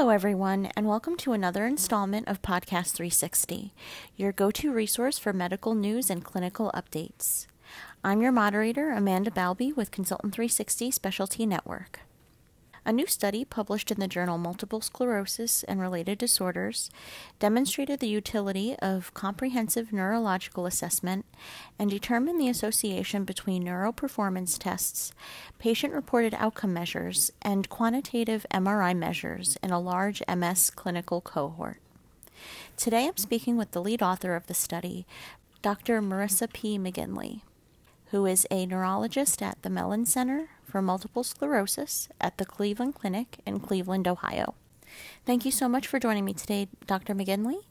Hello, 0.00 0.08
everyone, 0.08 0.70
and 0.74 0.86
welcome 0.88 1.14
to 1.18 1.34
another 1.34 1.66
installment 1.66 2.26
of 2.26 2.40
Podcast 2.40 2.92
360, 2.92 3.74
your 4.16 4.32
go 4.32 4.50
to 4.50 4.72
resource 4.72 5.18
for 5.18 5.34
medical 5.34 5.74
news 5.74 6.08
and 6.08 6.24
clinical 6.24 6.72
updates. 6.74 7.46
I'm 8.02 8.22
your 8.22 8.32
moderator, 8.32 8.92
Amanda 8.92 9.30
Balbi, 9.30 9.76
with 9.76 9.90
Consultant 9.90 10.32
360 10.32 10.90
Specialty 10.90 11.44
Network. 11.44 12.00
A 12.84 12.92
new 12.92 13.06
study 13.06 13.44
published 13.44 13.90
in 13.90 14.00
the 14.00 14.08
journal 14.08 14.38
Multiple 14.38 14.80
Sclerosis 14.80 15.62
and 15.64 15.80
Related 15.80 16.16
Disorders 16.16 16.90
demonstrated 17.38 18.00
the 18.00 18.08
utility 18.08 18.74
of 18.80 19.12
comprehensive 19.12 19.92
neurological 19.92 20.64
assessment 20.64 21.26
and 21.78 21.90
determined 21.90 22.40
the 22.40 22.48
association 22.48 23.24
between 23.24 23.64
neuroperformance 23.64 24.58
tests, 24.58 25.12
patient 25.58 25.92
reported 25.92 26.34
outcome 26.38 26.72
measures, 26.72 27.30
and 27.42 27.68
quantitative 27.68 28.46
MRI 28.50 28.96
measures 28.96 29.58
in 29.62 29.70
a 29.70 29.80
large 29.80 30.22
MS 30.26 30.70
clinical 30.70 31.20
cohort. 31.20 31.78
Today 32.78 33.06
I'm 33.06 33.18
speaking 33.18 33.58
with 33.58 33.72
the 33.72 33.82
lead 33.82 34.00
author 34.00 34.34
of 34.34 34.46
the 34.46 34.54
study, 34.54 35.06
Dr. 35.60 36.00
Marissa 36.00 36.50
P. 36.50 36.78
McGinley, 36.78 37.42
who 38.10 38.26
is 38.26 38.46
a 38.50 38.66
neurologist 38.66 39.42
at 39.42 39.62
the 39.62 39.70
Mellen 39.70 40.04
Center 40.04 40.48
for 40.64 40.82
multiple 40.82 41.22
sclerosis 41.22 42.08
at 42.20 42.38
the 42.38 42.44
Cleveland 42.44 42.94
Clinic 42.94 43.38
in 43.46 43.60
Cleveland, 43.60 44.08
Ohio. 44.08 44.54
Thank 45.24 45.44
you 45.44 45.52
so 45.52 45.68
much 45.68 45.86
for 45.86 46.00
joining 46.00 46.24
me 46.24 46.34
today, 46.34 46.68
Dr. 46.86 47.14
McGinley. 47.14 47.64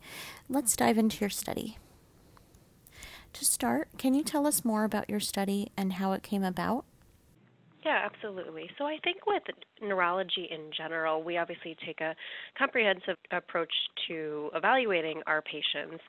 Let's 0.48 0.76
dive 0.76 0.98
into 0.98 1.20
your 1.20 1.30
study. 1.30 1.78
To 3.34 3.46
start, 3.46 3.90
can 3.98 4.14
you 4.14 4.24
tell 4.24 4.48
us 4.48 4.66
more 4.66 4.84
about 4.84 5.10
your 5.10 5.20
study 5.20 5.72
and 5.78 5.94
how 5.94 6.14
it 6.14 6.24
came 6.24 6.44
about? 6.44 6.86
Yeah, 7.86 8.02
absolutely. 8.06 8.70
So 8.78 8.86
I 8.86 8.98
think 9.06 9.26
with 9.26 9.44
neurology 9.82 10.50
in 10.52 10.70
general, 10.76 11.24
we 11.24 11.38
obviously 11.38 11.78
take 11.86 12.02
a 12.02 12.14
comprehensive 12.58 13.16
approach 13.32 13.72
to 14.10 14.50
evaluating 14.54 15.22
our 15.28 15.42
patients. 15.42 16.04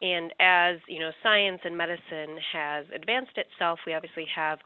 And 0.00 0.32
as, 0.40 0.78
you 0.88 0.98
know, 0.98 1.12
science 1.22 1.60
and 1.64 1.76
medicine 1.76 2.38
has 2.52 2.86
advanced 2.92 3.36
itself, 3.36 3.78
we 3.86 3.94
obviously 3.94 4.26
have 4.34 4.58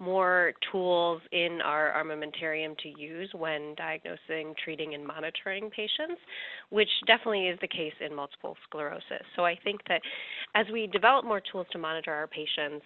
more 0.00 0.52
tools 0.72 1.20
in 1.30 1.60
our 1.62 1.92
armamentarium 1.92 2.76
to 2.78 2.88
use 3.00 3.28
when 3.36 3.74
diagnosing, 3.76 4.54
treating, 4.64 4.94
and 4.94 5.06
monitoring 5.06 5.70
patients, 5.70 6.20
which 6.70 6.88
definitely 7.06 7.48
is 7.48 7.58
the 7.60 7.68
case 7.68 7.92
in 8.04 8.14
multiple 8.14 8.56
sclerosis. 8.66 9.24
So 9.36 9.44
I 9.44 9.56
think 9.62 9.80
that 9.88 10.00
as 10.54 10.66
we 10.72 10.86
develop 10.86 11.24
more 11.24 11.40
tools 11.52 11.66
to 11.72 11.78
monitor 11.78 12.12
our 12.12 12.26
patients, 12.26 12.84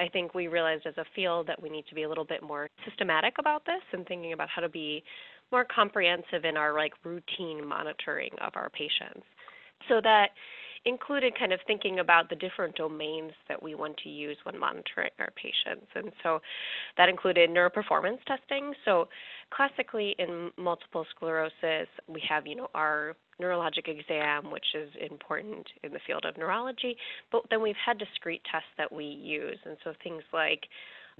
I 0.00 0.08
think 0.08 0.34
we 0.34 0.48
realized 0.48 0.86
as 0.86 0.98
a 0.98 1.04
field 1.14 1.46
that 1.46 1.62
we 1.62 1.70
need 1.70 1.86
to 1.88 1.94
be 1.94 2.02
a 2.02 2.08
little 2.08 2.24
bit 2.24 2.42
more 2.42 2.68
systematic 2.84 3.34
about 3.38 3.64
this 3.64 3.82
and 3.92 4.06
thinking 4.06 4.32
about 4.32 4.48
how 4.48 4.60
to 4.60 4.68
be 4.68 5.02
more 5.50 5.64
comprehensive 5.64 6.44
in 6.44 6.56
our 6.56 6.74
like 6.74 6.92
routine 7.04 7.66
monitoring 7.66 8.30
of 8.40 8.52
our 8.54 8.68
patients 8.70 9.24
so 9.88 10.00
that 10.02 10.30
included 10.84 11.38
kind 11.38 11.52
of 11.52 11.60
thinking 11.66 11.98
about 11.98 12.28
the 12.28 12.36
different 12.36 12.76
domains 12.76 13.32
that 13.48 13.62
we 13.62 13.74
want 13.74 13.96
to 13.98 14.08
use 14.08 14.36
when 14.44 14.58
monitoring 14.58 15.10
our 15.18 15.30
patients. 15.36 15.86
And 15.94 16.12
so 16.22 16.40
that 16.96 17.08
included 17.08 17.50
neuroperformance 17.50 18.18
testing. 18.26 18.72
So 18.84 19.08
classically 19.50 20.14
in 20.18 20.50
multiple 20.56 21.04
sclerosis, 21.14 21.88
we 22.06 22.22
have, 22.28 22.46
you 22.46 22.56
know, 22.56 22.68
our 22.74 23.16
neurologic 23.40 23.88
exam, 23.88 24.50
which 24.50 24.74
is 24.74 24.90
important 25.10 25.66
in 25.82 25.92
the 25.92 26.00
field 26.06 26.24
of 26.24 26.36
neurology, 26.36 26.96
but 27.30 27.42
then 27.50 27.62
we've 27.62 27.76
had 27.84 27.98
discrete 27.98 28.42
tests 28.50 28.68
that 28.76 28.92
we 28.92 29.04
use. 29.04 29.58
And 29.64 29.76
so 29.84 29.92
things 30.02 30.22
like 30.32 30.64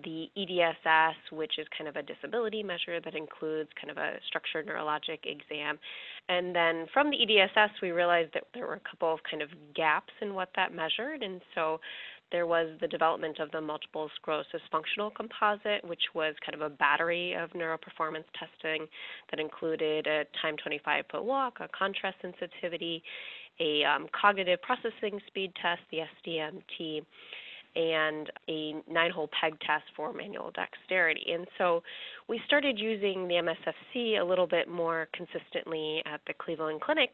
the 0.05 0.29
EDSS, 0.37 1.33
which 1.33 1.59
is 1.59 1.67
kind 1.77 1.89
of 1.89 1.97
a 1.97 2.03
disability 2.03 2.63
measure 2.63 3.01
that 3.01 3.15
includes 3.15 3.71
kind 3.81 3.91
of 3.91 3.97
a 3.97 4.15
structured 4.27 4.67
neurologic 4.67 5.19
exam. 5.25 5.79
And 6.29 6.55
then 6.55 6.87
from 6.93 7.11
the 7.11 7.17
EDSS, 7.17 7.71
we 7.83 7.91
realized 7.91 8.31
that 8.35 8.45
there 8.55 8.67
were 8.67 8.75
a 8.75 8.91
couple 8.91 9.13
of 9.13 9.21
kind 9.29 9.43
of 9.43 9.49
gaps 9.75 10.13
in 10.21 10.35
what 10.35 10.51
that 10.57 10.73
measured. 10.73 11.23
And 11.23 11.41
so 11.55 11.81
there 12.31 12.47
was 12.47 12.69
the 12.81 12.89
development 12.89 13.39
of 13.39 13.51
the 13.53 13.61
multiple 13.61 14.11
sclerosis 14.17 14.61
functional 14.71 15.11
composite, 15.11 15.85
which 15.85 16.03
was 16.15 16.35
kind 16.45 16.55
of 16.55 16.61
a 16.61 16.75
battery 16.75 17.35
of 17.35 17.51
neuroperformance 17.51 18.25
testing 18.39 18.87
that 19.31 19.41
included 19.41 20.07
a 20.07 20.25
time 20.41 20.57
25 20.57 21.05
foot 21.11 21.25
walk, 21.25 21.59
a 21.61 21.69
contrast 21.69 22.17
sensitivity, 22.21 23.03
a 23.61 23.85
um, 23.85 24.07
cognitive 24.19 24.61
processing 24.63 25.21
speed 25.27 25.53
test, 25.61 25.81
the 25.91 25.99
SDMT, 26.27 27.03
and 27.77 28.31
a 28.49 28.75
nine 28.91 29.11
hole 29.11 29.29
peg 29.41 29.59
test 29.61 29.85
for 29.97 30.13
manual 30.13 30.51
dexterity. 30.55 31.33
And 31.33 31.47
so 31.59 31.83
we 32.29 32.41
started 32.47 32.79
using 32.79 33.29
the 33.29 33.35
MSFC 33.35 34.21
a 34.21 34.25
little 34.25 34.47
bit 34.47 34.69
more 34.69 35.09
consistently 35.13 36.03
at 36.07 36.21
the 36.27 36.35
Cleveland 36.35 36.81
Clinic, 36.81 37.11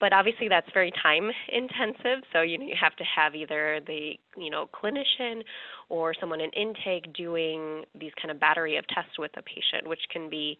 but 0.00 0.12
obviously 0.12 0.48
that's 0.48 0.68
very 0.74 0.92
time 1.02 1.30
intensive. 1.52 2.24
So 2.32 2.42
you 2.42 2.58
know, 2.58 2.64
you 2.66 2.76
have 2.80 2.96
to 2.96 3.04
have 3.04 3.34
either 3.34 3.80
the 3.86 4.12
you 4.36 4.50
know 4.50 4.68
clinician 4.72 5.42
or 5.88 6.14
someone 6.18 6.40
in 6.40 6.50
intake 6.50 7.12
doing 7.14 7.84
these 7.98 8.12
kind 8.20 8.30
of 8.30 8.40
battery 8.40 8.76
of 8.76 8.86
tests 8.88 9.18
with 9.18 9.30
a 9.36 9.42
patient, 9.42 9.88
which 9.88 10.00
can 10.12 10.28
be 10.30 10.58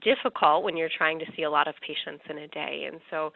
difficult 0.00 0.64
when 0.64 0.76
you're 0.76 0.90
trying 0.96 1.18
to 1.18 1.26
see 1.36 1.42
a 1.42 1.50
lot 1.50 1.68
of 1.68 1.74
patients 1.86 2.24
in 2.28 2.38
a 2.38 2.48
day. 2.48 2.88
And 2.90 3.00
so 3.10 3.32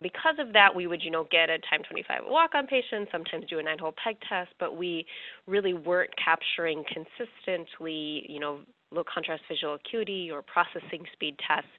because 0.00 0.36
of 0.38 0.52
that, 0.52 0.74
we 0.74 0.86
would, 0.86 1.02
you 1.02 1.10
know, 1.10 1.26
get 1.30 1.50
a 1.50 1.58
time 1.58 1.82
25 1.88 2.22
walk 2.26 2.52
on 2.54 2.66
patients, 2.66 3.10
sometimes 3.12 3.44
do 3.48 3.58
a 3.58 3.62
nine 3.62 3.78
hole 3.78 3.94
peg 4.02 4.16
test, 4.28 4.50
but 4.58 4.76
we 4.76 5.06
really 5.46 5.74
weren't 5.74 6.10
capturing 6.22 6.84
consistently, 6.84 8.24
you 8.28 8.40
know, 8.40 8.60
low 8.90 9.04
contrast 9.12 9.42
visual 9.48 9.74
acuity 9.74 10.30
or 10.30 10.42
processing 10.42 11.04
speed 11.12 11.36
tests 11.46 11.70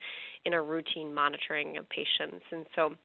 in 0.45 0.53
a 0.53 0.61
routine 0.61 1.13
monitoring 1.13 1.77
of 1.77 1.87
patients. 1.89 2.45
And 2.51 2.65
so 2.75 2.95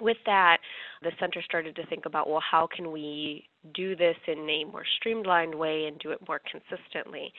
with 0.00 0.16
that, 0.26 0.58
the 1.02 1.12
center 1.20 1.42
started 1.42 1.76
to 1.76 1.86
think 1.86 2.06
about, 2.06 2.28
well, 2.28 2.42
how 2.48 2.66
can 2.74 2.90
we 2.90 3.46
do 3.74 3.96
this 3.96 4.16
in 4.26 4.48
a 4.48 4.64
more 4.64 4.84
streamlined 4.98 5.54
way 5.54 5.86
and 5.86 5.98
do 5.98 6.10
it 6.10 6.18
more 6.26 6.40
consistently? 6.50 7.32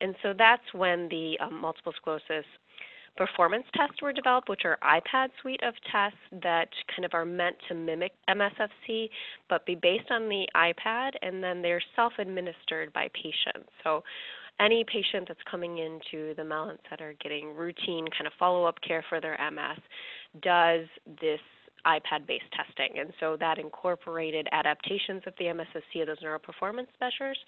And 0.00 0.14
so 0.22 0.32
that's 0.36 0.62
when 0.72 1.08
the 1.08 1.36
um, 1.40 1.60
multiple 1.60 1.92
sclerosis 1.96 2.44
performance 3.18 3.64
tests 3.74 4.00
were 4.00 4.12
developed, 4.12 4.48
which 4.48 4.62
are 4.64 4.78
iPad 4.82 5.28
suite 5.42 5.62
of 5.64 5.74
tests 5.90 6.18
that 6.42 6.68
kind 6.94 7.04
of 7.04 7.12
are 7.12 7.24
meant 7.24 7.56
to 7.68 7.74
mimic 7.74 8.12
MSFC, 8.30 9.10
but 9.50 9.66
be 9.66 9.74
based 9.74 10.10
on 10.10 10.28
the 10.28 10.46
iPad, 10.54 11.10
and 11.20 11.42
then 11.42 11.60
they're 11.60 11.82
self-administered 11.96 12.92
by 12.92 13.08
patients. 13.12 13.68
So 13.82 14.04
any 14.60 14.84
patient 14.84 15.26
that's 15.26 15.40
coming 15.50 15.78
into 15.78 16.34
the 16.36 16.44
Mellen 16.44 16.78
Center 16.88 17.14
getting 17.20 17.54
routine 17.54 18.06
kind 18.16 18.26
of 18.26 18.32
follow-up 18.38 18.76
care 18.86 19.04
for 19.08 19.20
their 19.20 19.38
MS 19.50 19.78
does 20.42 20.86
this 21.20 21.40
iPad-based 21.86 22.50
testing, 22.52 22.98
and 22.98 23.12
so 23.20 23.36
that 23.38 23.58
incorporated 23.58 24.48
adaptations 24.52 25.22
of 25.26 25.34
the 25.38 25.46
MSFC 25.46 26.02
of 26.02 26.08
those 26.08 26.18
neuroperformance 26.20 26.88
measures. 27.00 27.38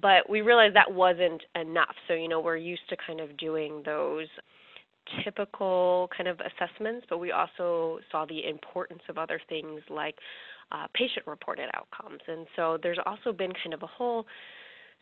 But 0.00 0.28
we 0.28 0.42
realized 0.42 0.74
that 0.76 0.92
wasn't 0.92 1.42
enough. 1.54 1.94
So, 2.08 2.14
you 2.14 2.28
know, 2.28 2.40
we're 2.40 2.56
used 2.56 2.88
to 2.90 2.96
kind 3.06 3.20
of 3.20 3.36
doing 3.36 3.82
those 3.84 4.26
typical 5.24 6.10
kind 6.16 6.28
of 6.28 6.40
assessments, 6.40 7.06
but 7.08 7.18
we 7.18 7.32
also 7.32 8.00
saw 8.10 8.26
the 8.26 8.46
importance 8.48 9.02
of 9.08 9.18
other 9.18 9.40
things 9.48 9.80
like 9.88 10.16
uh, 10.72 10.86
patient 10.94 11.26
reported 11.26 11.68
outcomes. 11.74 12.20
And 12.26 12.46
so 12.56 12.78
there's 12.82 12.98
also 13.06 13.32
been 13.32 13.52
kind 13.62 13.72
of 13.72 13.82
a 13.82 13.86
whole 13.86 14.26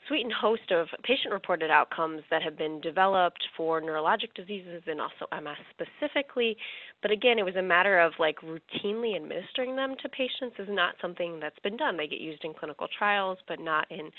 suite 0.06 0.24
and 0.24 0.32
host 0.32 0.70
of 0.70 0.86
patient 1.02 1.32
reported 1.32 1.70
outcomes 1.70 2.22
that 2.30 2.42
have 2.42 2.56
been 2.56 2.80
developed 2.80 3.42
for 3.56 3.80
neurologic 3.80 4.32
diseases 4.34 4.82
and 4.86 5.00
also 5.00 5.26
MS 5.32 5.56
specifically. 5.70 6.56
But 7.02 7.10
again, 7.10 7.38
it 7.38 7.44
was 7.44 7.56
a 7.56 7.62
matter 7.62 8.00
of 8.00 8.12
like 8.18 8.36
routinely 8.40 9.16
administering 9.16 9.76
them 9.76 9.94
to 10.02 10.08
patients 10.08 10.56
is 10.58 10.68
not 10.70 10.94
something 11.00 11.40
that's 11.40 11.58
been 11.60 11.76
done. 11.76 11.96
They 11.96 12.06
get 12.06 12.20
used 12.20 12.44
in 12.44 12.54
clinical 12.54 12.88
trials, 12.98 13.38
but 13.48 13.60
not 13.60 13.86
in 13.90 14.10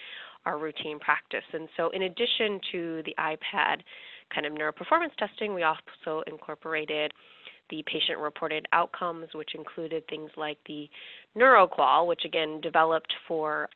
our 0.46 0.58
routine 0.58 1.00
practice. 1.00 1.44
And 1.54 1.68
so, 1.78 1.90
in 1.90 2.04
addition 2.04 2.60
to 2.72 3.02
the 3.06 3.16
iPad 3.20 3.78
kind 4.34 4.46
of 4.46 4.54
neuroperformance 4.54 5.16
testing, 5.18 5.54
we 5.54 5.64
also 5.64 6.24
incorporated 6.28 7.12
the 7.70 7.84
patient 7.88 8.20
reported 8.20 8.68
outcomes, 8.74 9.28
which 9.34 9.56
included 9.56 10.08
things 10.08 10.30
like 10.38 10.58
the 10.68 10.88
Neuro-QoL, 11.34 12.08
which 12.08 12.22
again 12.26 12.62
developed 12.62 13.14
for 13.28 13.70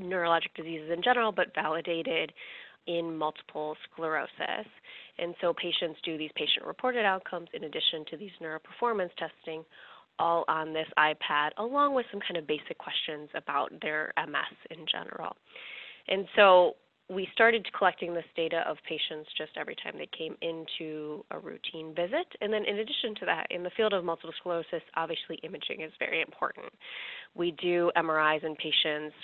neurologic 0.00 0.54
diseases 0.56 0.90
in 0.92 1.02
general, 1.02 1.32
but 1.32 1.54
validated 1.54 2.32
in 2.86 3.16
multiple 3.16 3.76
sclerosis. 3.84 4.66
And 5.18 5.34
so 5.40 5.52
patients 5.52 6.00
do 6.04 6.16
these 6.16 6.30
patient 6.34 6.66
reported 6.66 7.04
outcomes 7.04 7.48
in 7.52 7.64
addition 7.64 8.04
to 8.10 8.16
these 8.16 8.30
neuroperformance 8.42 9.10
testing, 9.18 9.64
all 10.18 10.44
on 10.48 10.72
this 10.72 10.88
iPad, 10.98 11.50
along 11.58 11.94
with 11.94 12.06
some 12.10 12.20
kind 12.20 12.36
of 12.36 12.46
basic 12.46 12.78
questions 12.78 13.28
about 13.34 13.72
their 13.82 14.12
MS 14.16 14.56
in 14.70 14.84
general. 14.90 15.36
And 16.08 16.26
so 16.34 16.74
we 17.10 17.26
started 17.32 17.66
collecting 17.76 18.12
this 18.12 18.24
data 18.36 18.62
of 18.68 18.76
patients 18.86 19.30
just 19.36 19.52
every 19.56 19.74
time 19.76 19.94
they 19.96 20.08
came 20.16 20.36
into 20.42 21.24
a 21.30 21.38
routine 21.38 21.94
visit. 21.94 22.26
And 22.40 22.52
then, 22.52 22.64
in 22.64 22.78
addition 22.78 23.14
to 23.20 23.26
that, 23.26 23.46
in 23.50 23.62
the 23.62 23.70
field 23.76 23.94
of 23.94 24.04
multiple 24.04 24.34
sclerosis, 24.38 24.82
obviously 24.94 25.36
imaging 25.42 25.80
is 25.80 25.92
very 25.98 26.20
important. 26.20 26.66
We 27.34 27.52
do 27.52 27.90
MRIs 27.96 28.44
in 28.44 28.56
patients 28.56 29.14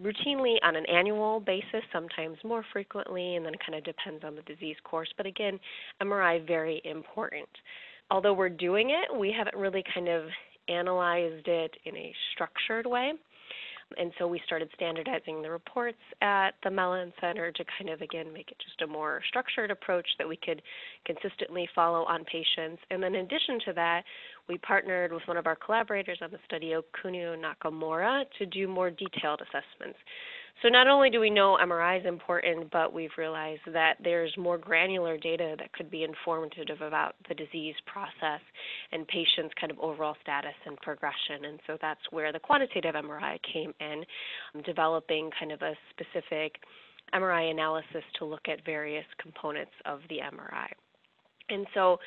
routinely 0.00 0.56
on 0.62 0.76
an 0.76 0.86
annual 0.86 1.40
basis, 1.40 1.82
sometimes 1.92 2.38
more 2.44 2.64
frequently, 2.72 3.36
and 3.36 3.44
then 3.44 3.54
it 3.54 3.60
kind 3.64 3.76
of 3.78 3.84
depends 3.84 4.24
on 4.24 4.36
the 4.36 4.42
disease 4.42 4.76
course. 4.84 5.08
But 5.16 5.26
again, 5.26 5.58
MRI 6.02 6.46
very 6.46 6.80
important. 6.84 7.48
although 8.10 8.32
we're 8.32 8.48
doing 8.48 8.90
it, 8.90 9.14
we 9.18 9.32
haven't 9.36 9.56
really 9.56 9.84
kind 9.94 10.08
of 10.08 10.24
analyzed 10.68 11.46
it 11.46 11.76
in 11.84 11.96
a 11.96 12.14
structured 12.32 12.86
way. 12.86 13.12
And 13.96 14.12
so 14.18 14.26
we 14.26 14.40
started 14.44 14.68
standardizing 14.74 15.40
the 15.40 15.50
reports 15.50 15.98
at 16.20 16.50
the 16.62 16.70
Mellen 16.70 17.12
Center 17.20 17.50
to 17.50 17.64
kind 17.78 17.90
of, 17.90 18.02
again, 18.02 18.32
make 18.32 18.50
it 18.50 18.58
just 18.64 18.82
a 18.82 18.86
more 18.86 19.22
structured 19.28 19.70
approach 19.70 20.06
that 20.18 20.28
we 20.28 20.36
could 20.36 20.60
consistently 21.06 21.68
follow 21.74 22.04
on 22.04 22.24
patients. 22.24 22.82
And 22.90 23.02
then 23.02 23.14
in 23.14 23.24
addition 23.24 23.58
to 23.66 23.72
that, 23.74 24.02
we 24.48 24.58
partnered 24.58 25.12
with 25.12 25.22
one 25.26 25.36
of 25.36 25.46
our 25.46 25.56
collaborators 25.56 26.18
on 26.22 26.30
the 26.30 26.38
study, 26.44 26.74
Kunio 27.02 27.36
Nakamura, 27.36 28.24
to 28.38 28.46
do 28.46 28.68
more 28.68 28.90
detailed 28.90 29.40
assessments. 29.40 29.98
So 30.62 30.68
not 30.68 30.88
only 30.88 31.08
do 31.08 31.20
we 31.20 31.30
know 31.30 31.56
MRI 31.62 32.00
is 32.00 32.06
important, 32.06 32.70
but 32.72 32.92
we've 32.92 33.16
realized 33.16 33.60
that 33.72 33.94
there's 34.02 34.36
more 34.36 34.58
granular 34.58 35.16
data 35.16 35.54
that 35.58 35.72
could 35.72 35.88
be 35.88 36.02
informative 36.02 36.80
about 36.80 37.14
the 37.28 37.34
disease 37.34 37.76
process 37.86 38.40
and 38.90 39.06
patients' 39.06 39.54
kind 39.60 39.70
of 39.70 39.78
overall 39.78 40.16
status 40.20 40.54
and 40.66 40.76
progression. 40.78 41.44
And 41.44 41.60
so 41.66 41.78
that's 41.80 42.00
where 42.10 42.32
the 42.32 42.40
quantitative 42.40 42.96
MRI 42.96 43.38
came 43.52 43.72
in, 43.80 44.04
um, 44.54 44.62
developing 44.62 45.30
kind 45.38 45.52
of 45.52 45.62
a 45.62 45.74
specific 45.90 46.56
MRI 47.14 47.52
analysis 47.52 48.02
to 48.18 48.24
look 48.24 48.48
at 48.48 48.64
various 48.64 49.06
components 49.22 49.72
of 49.86 50.00
the 50.08 50.18
MRI. 50.18 50.68
And 51.50 51.66
so 51.72 52.00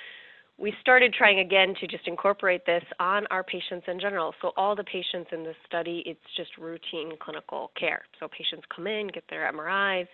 we 0.62 0.74
started 0.80 1.12
trying 1.12 1.40
again 1.40 1.74
to 1.82 1.88
just 1.88 2.08
incorporate 2.08 2.66
this 2.68 2.84
on 3.00 3.26
our 3.32 3.44
patients 3.44 3.86
in 3.88 4.00
general. 4.00 4.34
So 4.42 4.52
all 4.56 4.76
the 4.76 4.84
patients 4.84 5.30
in 5.32 5.44
this 5.44 5.56
study, 5.66 6.04
it's 6.06 6.20
just 6.38 6.56
routine 6.58 7.14
clinical 7.20 7.72
care. 7.78 8.04
So 8.20 8.28
patients 8.28 8.66
come 8.74 8.86
in, 8.86 9.08
get 9.08 9.24
their 9.30 9.52
MRIs 9.52 10.08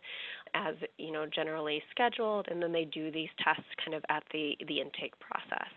as 0.54 0.76
you 0.98 1.12
know 1.12 1.26
generally 1.26 1.84
scheduled, 1.92 2.48
and 2.50 2.64
then 2.64 2.72
they 2.72 2.86
do 2.86 3.12
these 3.12 3.30
tests 3.44 3.70
kind 3.84 3.94
of 3.94 4.04
at 4.10 4.24
the 4.32 4.56
the 4.68 4.80
intake 4.80 5.20
process. 5.20 5.70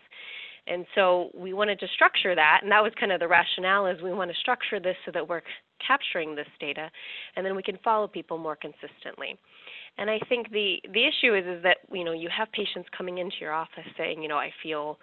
And 0.67 0.85
so 0.95 1.31
we 1.33 1.53
wanted 1.53 1.79
to 1.79 1.87
structure 1.93 2.35
that, 2.35 2.59
and 2.61 2.71
that 2.71 2.81
was 2.81 2.93
kind 2.97 3.11
of 3.11 3.19
the 3.19 3.27
rationale 3.27 3.87
is 3.87 4.01
we 4.01 4.13
want 4.13 4.31
to 4.31 4.37
structure 4.37 4.79
this 4.79 4.95
so 5.05 5.11
that 5.11 5.27
we're 5.27 5.41
capturing 5.85 6.35
this 6.35 6.47
data, 6.59 6.89
and 7.35 7.45
then 7.45 7.55
we 7.55 7.63
can 7.63 7.77
follow 7.83 8.07
people 8.07 8.37
more 8.37 8.55
consistently. 8.55 9.37
And 9.97 10.09
I 10.09 10.19
think 10.29 10.51
the 10.51 10.77
the 10.93 11.05
issue 11.05 11.35
is 11.35 11.45
is 11.45 11.63
that 11.63 11.77
you 11.91 12.03
know 12.03 12.13
you 12.13 12.29
have 12.35 12.51
patients 12.51 12.89
coming 12.97 13.17
into 13.19 13.35
your 13.39 13.53
office 13.53 13.85
saying, 13.97 14.21
you 14.21 14.27
know, 14.27 14.37
I 14.37 14.51
feel 14.63 14.97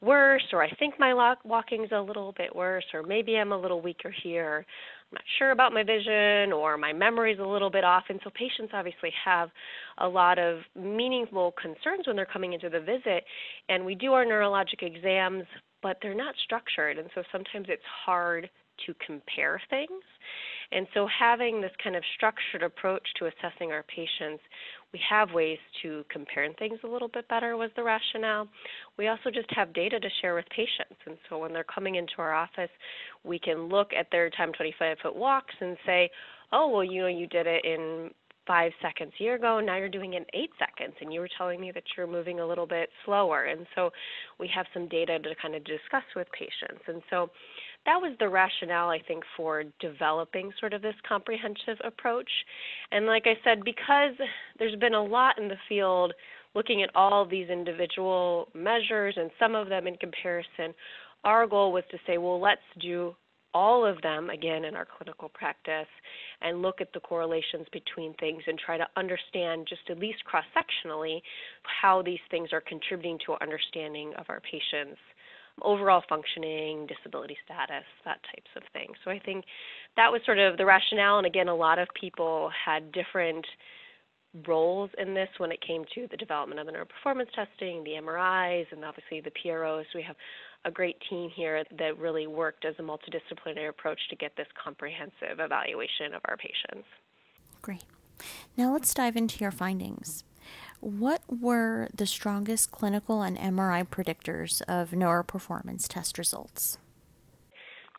worse, 0.00 0.44
or 0.52 0.62
I 0.62 0.70
think 0.78 0.94
my 0.98 1.34
walking's 1.44 1.90
a 1.92 2.00
little 2.00 2.32
bit 2.36 2.54
worse, 2.54 2.84
or 2.94 3.02
maybe 3.02 3.36
I'm 3.36 3.52
a 3.52 3.58
little 3.58 3.80
weaker 3.80 4.14
here. 4.22 4.64
I'm 5.10 5.16
not 5.16 5.24
sure 5.38 5.50
about 5.50 5.72
my 5.72 5.82
vision, 5.82 6.52
or 6.52 6.76
my 6.76 6.92
memory's 6.92 7.40
a 7.40 7.44
little 7.44 7.70
bit 7.70 7.82
off. 7.82 8.04
And 8.08 8.20
so 8.22 8.30
patients 8.30 8.72
obviously 8.74 9.12
have 9.24 9.50
a 9.98 10.06
lot 10.06 10.38
of 10.38 10.60
meaningful 10.76 11.52
concerns 11.60 12.06
when 12.06 12.14
they're 12.14 12.26
coming 12.26 12.52
into 12.52 12.68
the 12.68 12.80
visit. 12.80 13.24
And 13.68 13.84
we 13.84 13.94
do 13.94 14.12
our 14.12 14.24
neurologic 14.24 14.82
exams, 14.82 15.44
but 15.82 15.98
they're 16.00 16.14
not 16.14 16.34
structured, 16.44 16.98
and 16.98 17.08
so 17.14 17.22
sometimes 17.32 17.66
it's 17.68 17.82
hard 18.04 18.48
to 18.86 18.94
compare 19.04 19.60
things. 19.70 20.02
And 20.70 20.86
so, 20.92 21.06
having 21.06 21.60
this 21.60 21.70
kind 21.82 21.96
of 21.96 22.02
structured 22.14 22.62
approach 22.62 23.02
to 23.18 23.26
assessing 23.26 23.72
our 23.72 23.84
patients, 23.84 24.42
we 24.92 25.00
have 25.08 25.32
ways 25.32 25.58
to 25.82 26.04
compare 26.10 26.46
things 26.58 26.78
a 26.84 26.86
little 26.86 27.08
bit 27.08 27.26
better, 27.28 27.56
was 27.56 27.70
the 27.74 27.82
rationale. 27.82 28.48
We 28.98 29.08
also 29.08 29.30
just 29.32 29.48
have 29.54 29.72
data 29.72 29.98
to 29.98 30.08
share 30.20 30.34
with 30.34 30.44
patients. 30.50 31.00
And 31.06 31.16
so, 31.28 31.38
when 31.38 31.52
they're 31.52 31.64
coming 31.64 31.94
into 31.94 32.14
our 32.18 32.34
office, 32.34 32.70
we 33.24 33.38
can 33.38 33.68
look 33.68 33.92
at 33.98 34.08
their 34.12 34.28
time 34.30 34.52
25 34.52 34.98
foot 35.02 35.16
walks 35.16 35.54
and 35.60 35.76
say, 35.86 36.10
oh, 36.52 36.68
well, 36.68 36.84
you 36.84 37.02
know, 37.02 37.08
you 37.08 37.26
did 37.26 37.46
it 37.46 37.64
in 37.64 38.10
five 38.48 38.72
seconds 38.82 39.12
a 39.20 39.22
year 39.22 39.36
ago. 39.36 39.60
Now 39.60 39.76
you're 39.76 39.88
doing 39.88 40.14
it 40.14 40.22
in 40.22 40.40
eight 40.40 40.50
seconds, 40.58 40.96
and 41.00 41.12
you 41.12 41.20
were 41.20 41.28
telling 41.36 41.60
me 41.60 41.70
that 41.72 41.84
you're 41.96 42.08
moving 42.08 42.40
a 42.40 42.46
little 42.46 42.66
bit 42.66 42.88
slower. 43.04 43.44
And 43.44 43.66
so 43.76 43.90
we 44.40 44.50
have 44.52 44.66
some 44.74 44.88
data 44.88 45.18
to 45.20 45.34
kind 45.40 45.54
of 45.54 45.62
discuss 45.64 46.02
with 46.16 46.26
patients. 46.32 46.82
And 46.88 47.02
so 47.10 47.28
that 47.86 48.00
was 48.00 48.16
the 48.18 48.28
rationale, 48.28 48.88
I 48.88 49.00
think, 49.06 49.22
for 49.36 49.64
developing 49.80 50.50
sort 50.58 50.72
of 50.72 50.82
this 50.82 50.94
comprehensive 51.06 51.78
approach. 51.84 52.30
And 52.90 53.06
like 53.06 53.26
I 53.26 53.34
said, 53.44 53.62
because 53.64 54.14
there's 54.58 54.76
been 54.76 54.94
a 54.94 55.04
lot 55.04 55.38
in 55.38 55.48
the 55.48 55.56
field 55.68 56.12
looking 56.54 56.82
at 56.82 56.90
all 56.94 57.26
these 57.26 57.50
individual 57.50 58.48
measures 58.54 59.14
and 59.16 59.30
some 59.38 59.54
of 59.54 59.68
them 59.68 59.86
in 59.86 59.96
comparison, 59.96 60.74
our 61.24 61.46
goal 61.46 61.72
was 61.72 61.84
to 61.90 61.98
say, 62.06 62.18
well, 62.18 62.40
let's 62.40 62.60
do 62.80 63.14
all 63.54 63.84
of 63.84 64.00
them 64.02 64.30
again 64.30 64.64
in 64.64 64.74
our 64.76 64.86
clinical 64.86 65.28
practice 65.28 65.88
and 66.42 66.62
look 66.62 66.80
at 66.80 66.92
the 66.92 67.00
correlations 67.00 67.66
between 67.72 68.14
things 68.14 68.42
and 68.46 68.58
try 68.58 68.76
to 68.76 68.86
understand 68.96 69.66
just 69.68 69.82
at 69.90 69.98
least 69.98 70.24
cross 70.24 70.44
sectionally 70.56 71.20
how 71.62 72.02
these 72.02 72.20
things 72.30 72.52
are 72.52 72.60
contributing 72.60 73.18
to 73.24 73.32
our 73.32 73.42
understanding 73.42 74.12
of 74.18 74.26
our 74.28 74.40
patients 74.40 74.98
overall 75.62 76.02
functioning, 76.08 76.86
disability 76.86 77.36
status, 77.44 77.84
that 78.04 78.20
types 78.34 78.50
of 78.56 78.62
thing. 78.72 78.88
So 79.04 79.10
I 79.10 79.18
think 79.18 79.44
that 79.96 80.10
was 80.10 80.20
sort 80.24 80.38
of 80.38 80.56
the 80.56 80.64
rationale. 80.64 81.18
And 81.18 81.26
again, 81.26 81.48
a 81.48 81.54
lot 81.54 81.78
of 81.78 81.88
people 82.00 82.50
had 82.64 82.92
different 82.92 83.44
roles 84.46 84.90
in 84.98 85.14
this 85.14 85.28
when 85.38 85.50
it 85.50 85.60
came 85.66 85.84
to 85.94 86.06
the 86.10 86.16
development 86.16 86.60
of 86.60 86.66
the 86.66 86.72
neuroperformance 86.72 87.30
testing, 87.34 87.82
the 87.84 87.92
MRIs, 87.92 88.66
and 88.72 88.84
obviously 88.84 89.20
the 89.20 89.32
PROs. 89.42 89.86
We 89.94 90.02
have 90.02 90.16
a 90.64 90.70
great 90.70 90.96
team 91.08 91.30
here 91.34 91.64
that 91.78 91.98
really 91.98 92.26
worked 92.26 92.64
as 92.64 92.74
a 92.78 92.82
multidisciplinary 92.82 93.68
approach 93.68 94.00
to 94.10 94.16
get 94.16 94.36
this 94.36 94.46
comprehensive 94.62 95.38
evaluation 95.38 96.14
of 96.14 96.20
our 96.26 96.36
patients. 96.36 96.86
Great. 97.62 97.84
Now 98.56 98.72
let's 98.72 98.92
dive 98.92 99.16
into 99.16 99.40
your 99.40 99.50
findings. 99.52 100.24
What 100.80 101.22
were 101.28 101.88
the 101.94 102.06
strongest 102.06 102.70
clinical 102.70 103.22
and 103.22 103.36
MRI 103.36 103.86
predictors 103.86 104.62
of 104.62 104.90
neuroperformance 104.90 105.88
test 105.88 106.18
results? 106.18 106.78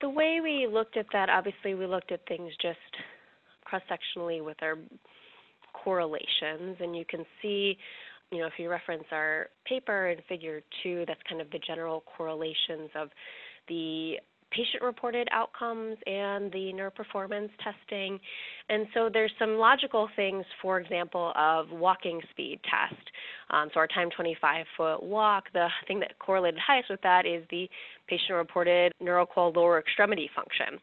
The 0.02 0.10
way 0.10 0.40
we 0.42 0.68
looked 0.72 0.96
at 0.96 1.08
that, 1.12 1.30
obviously, 1.30 1.74
we 1.74 1.86
looked 1.86 2.12
at 2.12 2.26
things 2.26 2.54
just 2.62 2.78
cross 3.66 3.82
sectionally 3.90 4.44
with 4.44 4.58
our 4.62 4.78
correlations, 5.74 6.78
and 6.80 6.96
you 6.96 7.04
can 7.06 7.26
see, 7.42 7.78
you 8.31 8.40
know, 8.40 8.48
if 8.48 8.54
you 8.58 8.70
reference 8.70 9.06
our 9.12 9.48
paper 9.66 10.10
in 10.10 10.20
figure 10.28 10.62
two, 10.84 11.04
that's 11.08 11.20
kind 11.28 11.42
of 11.42 11.50
the 11.52 11.60
general 11.60 12.04
correlations 12.18 12.90
of 12.96 13.10
the 13.68 14.18
patient 14.52 14.81
reported 14.81 15.28
outcomes 15.31 15.98
and 16.08 16.52
the 16.52 16.72
neuroperformance 16.74 17.50
testing. 17.64 18.20
And 18.70 18.88
so 18.94 19.10
there's 19.12 19.31
some 19.38 19.58
logical 19.58 20.10
things, 20.16 20.46
for 20.62 20.80
example, 20.80 21.34
of 21.36 21.70
walking 21.72 22.20
speed 22.31 22.60
test. 22.64 23.02
Um, 23.52 23.70
so 23.74 23.80
our 23.80 23.88
time 23.88 24.10
25 24.16 24.66
foot 24.75 25.04
walk, 25.04 25.46
the 25.54 25.68
thing 25.88 26.00
that 26.00 26.18
correlated 26.20 26.60
highest 26.66 26.90
with 26.90 27.02
that 27.02 27.25
is 27.25 27.44
the 27.52 27.70
patient 28.08 28.32
reported 28.32 28.92
Neuro-QoL 29.00 29.56
lower 29.56 29.80
extremity 29.80 30.30
function. 30.36 30.80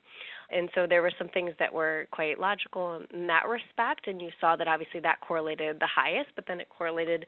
And 0.50 0.68
so 0.74 0.86
there 0.86 1.02
were 1.02 1.12
some 1.18 1.28
things 1.28 1.52
that 1.58 1.72
were 1.72 2.06
quite 2.12 2.38
logical 2.38 3.02
in 3.12 3.26
that 3.26 3.46
respect, 3.48 4.06
and 4.06 4.20
you 4.20 4.30
saw 4.40 4.56
that 4.56 4.68
obviously 4.68 5.00
that 5.00 5.20
correlated 5.20 5.78
the 5.80 5.88
highest, 5.92 6.30
but 6.36 6.44
then 6.46 6.60
it 6.60 6.68
correlated 6.68 7.26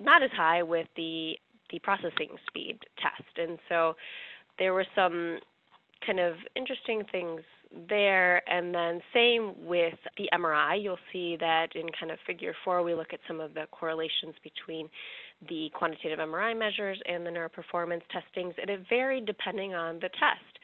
not 0.00 0.22
as 0.22 0.30
high 0.32 0.62
with 0.62 0.86
the 0.96 1.34
the 1.70 1.78
processing 1.80 2.30
speed 2.46 2.78
test. 2.96 3.36
And 3.36 3.58
so 3.68 3.94
there 4.58 4.72
were 4.72 4.86
some 4.94 5.38
kind 6.06 6.18
of 6.18 6.36
interesting 6.56 7.04
things 7.12 7.42
there. 7.88 8.48
And 8.48 8.74
then 8.74 9.00
same 9.12 9.54
with 9.66 9.94
the 10.16 10.28
MRI, 10.32 10.82
you'll 10.82 10.98
see 11.12 11.36
that 11.40 11.68
in 11.74 11.86
kind 11.98 12.10
of 12.10 12.18
figure 12.26 12.54
four, 12.64 12.82
we 12.82 12.94
look 12.94 13.12
at 13.12 13.20
some 13.28 13.40
of 13.40 13.54
the 13.54 13.64
correlations 13.70 14.34
between 14.42 14.88
the 15.48 15.70
quantitative 15.74 16.18
MRI 16.18 16.58
measures 16.58 16.98
and 17.06 17.24
the 17.24 17.30
neuroperformance 17.30 18.02
testings, 18.10 18.54
and 18.60 18.70
it 18.70 18.80
varied 18.88 19.26
depending 19.26 19.74
on 19.74 19.96
the 19.96 20.08
test. 20.08 20.58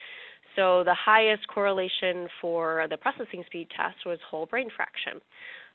So 0.56 0.84
the 0.84 0.94
highest 0.94 1.46
correlation 1.48 2.28
for 2.40 2.86
the 2.88 2.96
processing 2.96 3.42
speed 3.46 3.68
test 3.76 3.96
was 4.06 4.18
whole 4.28 4.46
brain 4.46 4.68
fraction. 4.74 5.20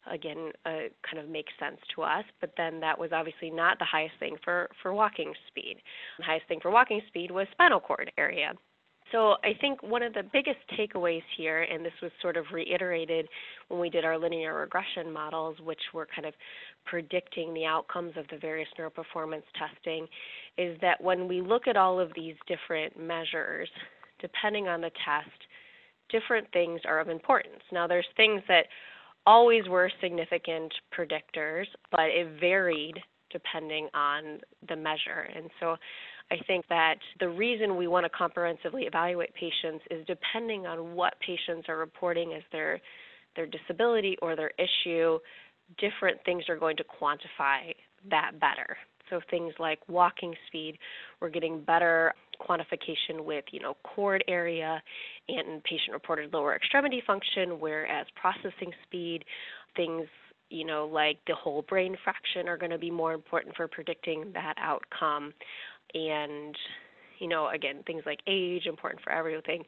Again, 0.09 0.51
uh, 0.65 0.88
kind 1.03 1.21
of 1.21 1.29
makes 1.29 1.51
sense 1.59 1.77
to 1.95 2.03
us, 2.03 2.24
but 2.39 2.53
then 2.55 2.79
that 2.79 2.98
was 2.98 3.12
obviously 3.12 3.50
not 3.50 3.77
the 3.79 3.86
highest 3.86 4.15
thing 4.19 4.38
for, 4.43 4.69
for 4.81 4.93
walking 4.93 5.33
speed. 5.48 5.77
The 6.17 6.24
highest 6.24 6.48
thing 6.48 6.59
for 6.62 6.71
walking 6.71 7.01
speed 7.07 7.31
was 7.31 7.48
spinal 7.51 7.81
cord 7.81 8.12
area. 8.17 8.53
So 9.12 9.36
I 9.43 9.53
think 9.59 9.81
one 9.81 10.03
of 10.03 10.13
the 10.13 10.24
biggest 10.31 10.59
takeaways 10.77 11.24
here, 11.36 11.63
and 11.63 11.83
this 11.83 11.93
was 12.01 12.12
sort 12.21 12.38
of 12.38 12.45
reiterated 12.53 13.27
when 13.67 13.79
we 13.79 13.89
did 13.89 14.05
our 14.05 14.17
linear 14.17 14.53
regression 14.53 15.12
models, 15.12 15.57
which 15.63 15.79
were 15.93 16.07
kind 16.15 16.27
of 16.27 16.33
predicting 16.86 17.53
the 17.53 17.65
outcomes 17.65 18.13
of 18.17 18.25
the 18.31 18.38
various 18.38 18.69
neuroperformance 18.79 19.43
testing, 19.57 20.07
is 20.57 20.77
that 20.81 21.01
when 21.01 21.27
we 21.27 21.41
look 21.41 21.67
at 21.67 21.75
all 21.75 22.00
of 22.00 22.12
these 22.15 22.36
different 22.48 23.00
measures, 23.00 23.69
depending 24.20 24.68
on 24.68 24.82
the 24.82 24.92
test, 25.06 25.30
different 26.10 26.48
things 26.52 26.82
are 26.86 27.00
of 27.00 27.10
importance. 27.10 27.62
Now, 27.72 27.88
there's 27.88 28.08
things 28.18 28.42
that 28.48 28.66
always 29.26 29.68
were 29.68 29.92
significant 30.02 30.74
predictors, 30.98 31.66
but 31.92 32.06
it 32.06 32.40
varied 32.40 32.96
depending 33.32 33.88
on 33.94 34.40
the 34.68 34.76
measure. 34.76 35.30
And 35.36 35.50
so 35.60 35.76
I 36.32 36.38
think 36.48 36.66
that 36.70 36.96
the 37.20 37.30
reason 37.30 37.78
we 37.78 37.88
want 37.88 38.06
to 38.06 38.10
comprehensively 38.10 38.84
evaluate 38.84 39.34
patients 39.34 39.84
is 39.92 40.06
depending 40.08 40.66
on 40.68 40.96
what 40.96 41.14
patients 41.20 41.70
are 41.70 41.78
reporting 41.78 42.34
as 42.34 42.44
their 42.52 42.80
their 43.36 43.46
disability 43.46 44.18
or 44.24 44.36
their 44.36 44.52
issue, 44.58 45.20
different 45.78 46.20
things 46.26 46.44
are 46.50 46.58
going 46.58 46.76
to 46.76 46.84
quantify 46.84 47.74
that 48.10 48.32
better. 48.40 48.76
So 49.10 49.22
things 49.30 49.54
like 49.60 49.80
walking 49.88 50.34
speed, 50.48 50.78
we're 51.22 51.30
getting 51.30 51.62
better 51.62 52.14
quantification 52.39 53.24
with, 53.24 53.46
you 53.51 53.60
know, 53.60 53.75
cord 53.84 54.24
area 54.27 54.81
and 55.27 55.63
patient 55.63 55.91
reported 55.93 56.34
lower 56.34 56.55
extremity 56.55 57.01
function, 57.05 57.60
whereas 57.60 58.08
processing 58.15 58.74
speed, 58.86 59.24
things 59.75 60.08
you 60.50 60.65
know, 60.65 60.89
like 60.91 61.19
the 61.27 61.36
whole 61.36 61.62
brain 61.62 61.96
fraction 62.03 62.48
are 62.48 62.58
going 62.58 62.72
to 62.72 62.77
be 62.77 62.91
more 62.91 63.13
important 63.13 63.55
for 63.55 63.67
predicting 63.67 64.31
that 64.34 64.55
outcome. 64.58 65.34
And, 65.93 66.55
you 67.19 67.27
know, 67.27 67.50
again, 67.50 67.84
things 67.86 68.03
like 68.05 68.19
age, 68.27 68.65
important 68.65 69.03
for 69.03 69.12
everything. 69.12 69.63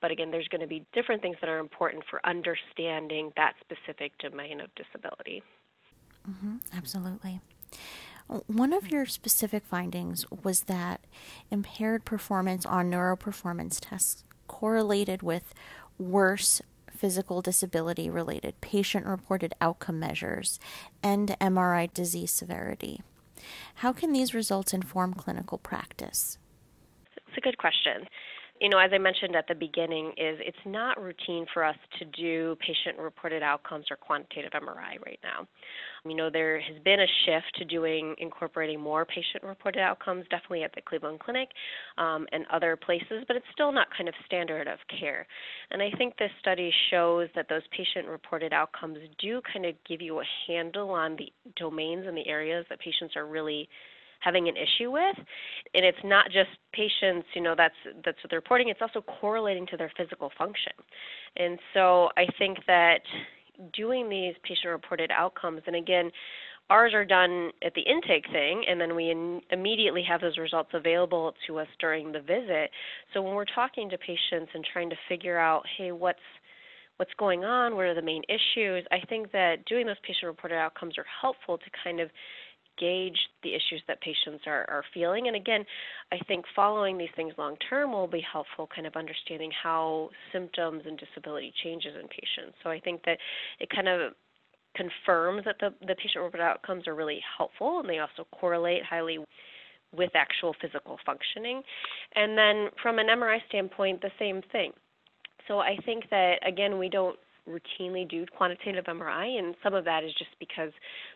But 0.00 0.10
again, 0.10 0.30
there's 0.30 0.48
going 0.48 0.60
to 0.60 0.66
be 0.66 0.84
different 0.92 1.22
things 1.22 1.36
that 1.40 1.48
are 1.48 1.58
important 1.58 2.02
for 2.10 2.20
understanding 2.26 3.30
that 3.36 3.54
specific 3.60 4.12
domain 4.18 4.60
of 4.60 4.68
disability. 4.74 5.42
Mm-hmm, 6.28 6.56
absolutely. 6.76 7.40
One 8.28 8.72
of 8.72 8.90
your 8.90 9.06
specific 9.06 9.64
findings 9.64 10.24
was 10.30 10.62
that 10.62 11.00
impaired 11.50 12.04
performance 12.04 12.64
on 12.64 12.90
neuroperformance 12.90 13.78
tests 13.80 14.24
correlated 14.48 15.22
with 15.22 15.54
worse 15.98 16.62
physical 16.90 17.42
disability 17.42 18.08
related 18.08 18.60
patient 18.60 19.06
reported 19.06 19.54
outcome 19.60 19.98
measures 19.98 20.60
and 21.02 21.36
MRI 21.40 21.92
disease 21.92 22.30
severity. 22.30 23.02
How 23.76 23.92
can 23.92 24.12
these 24.12 24.34
results 24.34 24.72
inform 24.72 25.14
clinical 25.14 25.58
practice? 25.58 26.38
It's 27.28 27.36
a 27.36 27.40
good 27.40 27.58
question 27.58 28.06
you 28.62 28.68
know, 28.68 28.78
as 28.78 28.92
I 28.94 28.98
mentioned 28.98 29.34
at 29.34 29.48
the 29.48 29.56
beginning, 29.56 30.12
is 30.16 30.38
it's 30.38 30.56
not 30.64 31.02
routine 31.02 31.46
for 31.52 31.64
us 31.64 31.74
to 31.98 32.04
do 32.04 32.56
patient-reported 32.60 33.42
outcomes 33.42 33.86
or 33.90 33.96
quantitative 33.96 34.52
MRI 34.52 35.04
right 35.04 35.18
now. 35.24 35.48
You 36.08 36.14
know, 36.14 36.30
there 36.30 36.60
has 36.60 36.80
been 36.84 37.00
a 37.00 37.06
shift 37.24 37.56
to 37.58 37.64
doing 37.64 38.14
incorporating 38.18 38.80
more 38.80 39.04
patient-reported 39.04 39.80
outcomes, 39.80 40.26
definitely 40.30 40.62
at 40.62 40.72
the 40.76 40.80
Cleveland 40.80 41.18
Clinic 41.18 41.48
um, 41.98 42.28
and 42.30 42.44
other 42.52 42.76
places, 42.76 43.24
but 43.26 43.36
it's 43.36 43.46
still 43.52 43.72
not 43.72 43.88
kind 43.96 44.08
of 44.08 44.14
standard 44.26 44.68
of 44.68 44.78
care. 45.00 45.26
And 45.72 45.82
I 45.82 45.90
think 45.98 46.16
this 46.16 46.30
study 46.38 46.72
shows 46.92 47.28
that 47.34 47.48
those 47.48 47.62
patient-reported 47.76 48.52
outcomes 48.52 48.98
do 49.18 49.40
kind 49.52 49.66
of 49.66 49.74
give 49.88 50.00
you 50.00 50.20
a 50.20 50.24
handle 50.46 50.90
on 50.90 51.16
the 51.16 51.32
domains 51.56 52.06
and 52.06 52.16
the 52.16 52.28
areas 52.28 52.64
that 52.70 52.78
patients 52.78 53.16
are 53.16 53.26
really 53.26 53.68
having 54.22 54.48
an 54.48 54.54
issue 54.56 54.90
with. 54.90 55.16
And 55.74 55.84
it's 55.84 55.98
not 56.04 56.26
just 56.26 56.50
patients, 56.72 57.26
you 57.34 57.42
know, 57.42 57.54
that's 57.56 57.74
that's 58.04 58.18
what 58.22 58.30
they're 58.30 58.38
reporting, 58.38 58.68
it's 58.68 58.82
also 58.82 59.02
correlating 59.20 59.66
to 59.68 59.76
their 59.76 59.92
physical 59.96 60.30
function. 60.38 60.72
And 61.36 61.58
so 61.74 62.08
I 62.16 62.26
think 62.38 62.58
that 62.66 63.00
doing 63.74 64.08
these 64.08 64.34
patient 64.42 64.70
reported 64.70 65.10
outcomes 65.10 65.62
and 65.66 65.76
again 65.76 66.10
ours 66.70 66.94
are 66.94 67.04
done 67.04 67.50
at 67.64 67.74
the 67.74 67.82
intake 67.82 68.24
thing 68.32 68.64
and 68.68 68.80
then 68.80 68.96
we 68.96 69.10
in, 69.10 69.40
immediately 69.50 70.02
have 70.02 70.20
those 70.20 70.38
results 70.38 70.70
available 70.72 71.34
to 71.46 71.58
us 71.58 71.68
during 71.78 72.12
the 72.12 72.20
visit 72.20 72.70
so 73.12 73.20
when 73.20 73.34
we're 73.34 73.44
talking 73.44 73.90
to 73.90 73.98
patients 73.98 74.50
and 74.54 74.64
trying 74.72 74.88
to 74.88 74.96
figure 75.08 75.38
out 75.38 75.62
hey 75.76 75.92
what's 75.92 76.18
what's 76.96 77.12
going 77.18 77.44
on 77.44 77.76
what 77.76 77.84
are 77.84 77.94
the 77.94 78.02
main 78.02 78.22
issues 78.28 78.84
i 78.90 78.98
think 79.08 79.30
that 79.32 79.64
doing 79.66 79.86
those 79.86 79.96
patient 80.02 80.24
reported 80.24 80.56
outcomes 80.56 80.96
are 80.96 81.06
helpful 81.20 81.58
to 81.58 81.64
kind 81.84 82.00
of 82.00 82.08
gauge 82.78 83.18
the 83.42 83.50
issues 83.50 83.82
that 83.88 84.00
patients 84.00 84.44
are, 84.46 84.64
are 84.68 84.84
feeling. 84.94 85.26
And 85.26 85.36
again, 85.36 85.64
I 86.10 86.18
think 86.26 86.44
following 86.54 86.98
these 86.98 87.08
things 87.16 87.34
long 87.38 87.56
term 87.68 87.92
will 87.92 88.06
be 88.06 88.24
helpful, 88.32 88.68
kind 88.74 88.86
of 88.86 88.96
understanding 88.96 89.50
how 89.62 90.10
symptoms 90.32 90.82
and 90.86 90.98
disability 90.98 91.52
changes 91.62 91.92
in 91.94 92.08
patients. 92.08 92.56
So 92.62 92.70
I 92.70 92.80
think 92.80 93.02
that 93.04 93.18
it 93.60 93.68
kind 93.70 93.88
of 93.88 94.12
confirms 94.74 95.44
that 95.44 95.56
the, 95.60 95.70
the 95.80 95.94
patient 95.94 96.22
reported 96.22 96.42
outcomes 96.42 96.88
are 96.88 96.94
really 96.94 97.20
helpful 97.36 97.80
and 97.80 97.88
they 97.88 97.98
also 97.98 98.26
correlate 98.32 98.82
highly 98.84 99.18
with 99.94 100.10
actual 100.14 100.54
physical 100.60 100.98
functioning. 101.04 101.62
And 102.14 102.36
then 102.36 102.68
from 102.82 102.98
an 102.98 103.08
MRI 103.08 103.38
standpoint, 103.48 104.00
the 104.00 104.10
same 104.18 104.40
thing. 104.50 104.72
So 105.48 105.58
I 105.58 105.76
think 105.84 106.04
that, 106.10 106.36
again, 106.46 106.78
we 106.78 106.88
don't 106.88 107.18
routinely 107.48 108.08
do 108.08 108.24
quantitative 108.36 108.84
MRI, 108.84 109.38
and 109.38 109.54
some 109.62 109.74
of 109.74 109.84
that 109.84 110.04
is 110.04 110.12
just 110.18 110.30
because 110.38 110.70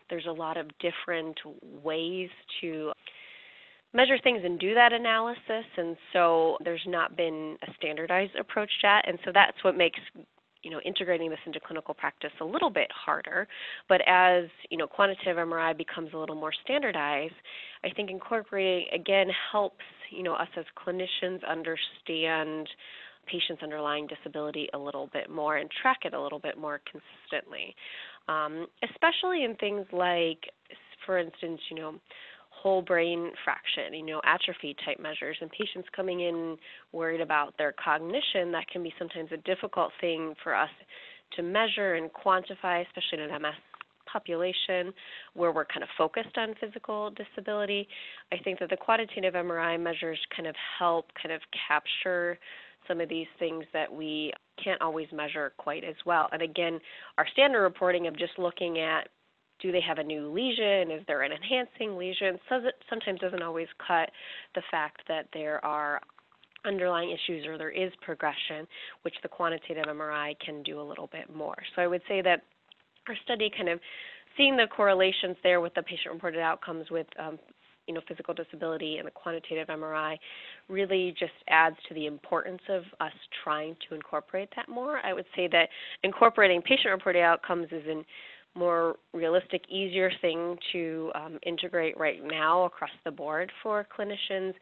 there's 0.09 0.25
a 0.27 0.31
lot 0.31 0.57
of 0.57 0.67
different 0.79 1.37
ways 1.83 2.29
to 2.61 2.91
measure 3.93 4.17
things 4.21 4.41
and 4.43 4.59
do 4.59 4.73
that 4.73 4.93
analysis, 4.93 5.65
and 5.77 5.95
so 6.13 6.57
there's 6.63 6.83
not 6.85 7.15
been 7.15 7.57
a 7.67 7.71
standardized 7.77 8.35
approach 8.35 8.71
yet, 8.83 9.07
and 9.07 9.17
so 9.25 9.31
that's 9.33 9.63
what 9.63 9.77
makes 9.77 9.99
you 10.63 10.71
know 10.71 10.81
integrating 10.85 11.29
this 11.29 11.39
into 11.45 11.59
clinical 11.59 11.93
practice 11.93 12.31
a 12.41 12.45
little 12.45 12.69
bit 12.69 12.87
harder. 12.91 13.47
But 13.87 14.01
as 14.07 14.45
you 14.69 14.77
know 14.77 14.87
quantitative 14.87 15.37
mri 15.37 15.77
becomes 15.77 16.09
a 16.13 16.17
little 16.17 16.35
more 16.35 16.51
standardized 16.63 17.35
i 17.83 17.89
think 17.89 18.09
incorporating 18.09 18.87
again 18.93 19.27
helps 19.51 19.85
you 20.09 20.23
know 20.23 20.33
us 20.33 20.49
as 20.57 20.65
clinicians 20.77 21.39
understand 21.47 22.67
patient's 23.27 23.63
underlying 23.63 24.07
disability 24.07 24.69
a 24.73 24.77
little 24.77 25.09
bit 25.13 25.29
more 25.29 25.57
and 25.57 25.69
track 25.81 25.99
it 26.05 26.13
a 26.13 26.21
little 26.21 26.39
bit 26.39 26.57
more 26.57 26.81
consistently, 26.91 27.75
um, 28.27 28.67
especially 28.89 29.43
in 29.43 29.55
things 29.55 29.85
like, 29.91 30.39
for 31.05 31.17
instance, 31.17 31.59
you 31.69 31.77
know, 31.77 31.95
whole 32.49 32.81
brain 32.81 33.31
fraction, 33.43 33.93
you 33.93 34.05
know, 34.05 34.21
atrophy 34.25 34.75
type 34.85 34.99
measures, 34.99 35.37
and 35.41 35.49
patients 35.51 35.87
coming 35.95 36.21
in 36.21 36.57
worried 36.91 37.21
about 37.21 37.53
their 37.57 37.73
cognition, 37.83 38.51
that 38.51 38.67
can 38.71 38.81
be 38.81 38.93
sometimes 38.97 39.29
a 39.31 39.37
difficult 39.37 39.91
thing 40.01 40.33
for 40.43 40.55
us 40.55 40.69
to 41.35 41.43
measure 41.43 41.95
and 41.95 42.09
quantify, 42.11 42.85
especially 42.85 43.23
in 43.23 43.29
an 43.29 43.41
MS 43.41 43.53
population 44.11 44.93
where 45.33 45.51
we're 45.51 45.65
kind 45.65 45.83
of 45.83 45.89
focused 45.97 46.37
on 46.37 46.55
physical 46.59 47.11
disability. 47.11 47.87
I 48.31 48.37
think 48.43 48.59
that 48.59 48.69
the 48.69 48.77
quantitative 48.77 49.33
MRI 49.33 49.79
measures 49.79 50.19
kind 50.35 50.47
of 50.47 50.55
help 50.79 51.07
kind 51.21 51.33
of 51.33 51.41
capture 51.67 52.39
some 52.87 53.01
of 53.01 53.09
these 53.09 53.27
things 53.39 53.65
that 53.73 53.91
we 53.91 54.33
can't 54.63 54.81
always 54.81 55.07
measure 55.11 55.53
quite 55.57 55.83
as 55.83 55.95
well. 56.05 56.29
And 56.31 56.41
again, 56.41 56.79
our 57.17 57.27
standard 57.33 57.61
reporting 57.61 58.07
of 58.07 58.17
just 58.17 58.37
looking 58.37 58.79
at 58.79 59.09
do 59.59 59.71
they 59.71 59.81
have 59.81 59.97
a 59.97 60.03
new 60.03 60.31
lesion? 60.31 60.91
Is 60.91 61.03
there 61.07 61.23
an 61.23 61.31
enhancing 61.31 61.97
lesion? 61.97 62.37
Sometimes 62.89 63.19
doesn't 63.19 63.41
always 63.41 63.67
cut 63.85 64.11
the 64.53 64.61
fact 64.69 65.01
that 65.07 65.27
there 65.33 65.63
are 65.65 65.99
underlying 66.65 67.09
issues 67.11 67.45
or 67.47 67.57
there 67.57 67.71
is 67.71 67.91
progression, 68.01 68.67
which 69.01 69.15
the 69.23 69.29
quantitative 69.29 69.85
MRI 69.85 70.33
can 70.43 70.61
do 70.63 70.79
a 70.79 70.83
little 70.83 71.07
bit 71.07 71.33
more. 71.33 71.55
So 71.75 71.81
I 71.81 71.87
would 71.87 72.01
say 72.07 72.21
that 72.21 72.43
our 73.07 73.15
study 73.23 73.49
kind 73.55 73.69
of 73.69 73.79
seeing 74.35 74.55
the 74.55 74.67
correlations 74.67 75.37
there 75.41 75.61
with 75.61 75.73
the 75.73 75.81
patient 75.81 76.13
reported 76.13 76.41
outcomes 76.41 76.89
with 76.91 77.07
um, 77.17 77.39
you 77.87 77.93
know, 77.93 78.01
physical 78.07 78.33
disability 78.33 78.97
and 78.97 79.07
the 79.07 79.11
quantitative 79.11 79.67
MRI 79.67 80.17
really 80.67 81.15
just 81.17 81.31
adds 81.49 81.75
to 81.87 81.93
the 81.93 82.05
importance 82.05 82.61
of 82.69 82.83
us 82.99 83.13
trying 83.43 83.75
to 83.87 83.95
incorporate 83.95 84.49
that 84.55 84.69
more. 84.69 84.99
I 85.05 85.13
would 85.13 85.25
say 85.35 85.47
that 85.51 85.69
incorporating 86.03 86.61
patient 86.61 86.91
reported 86.91 87.21
outcomes 87.21 87.67
is 87.71 87.85
a 87.87 88.03
more 88.57 88.95
realistic, 89.13 89.63
easier 89.69 90.11
thing 90.21 90.57
to 90.71 91.11
um, 91.15 91.39
integrate 91.45 91.97
right 91.97 92.19
now 92.23 92.65
across 92.65 92.89
the 93.05 93.11
board 93.11 93.51
for 93.61 93.85
clinicians. 93.97 94.53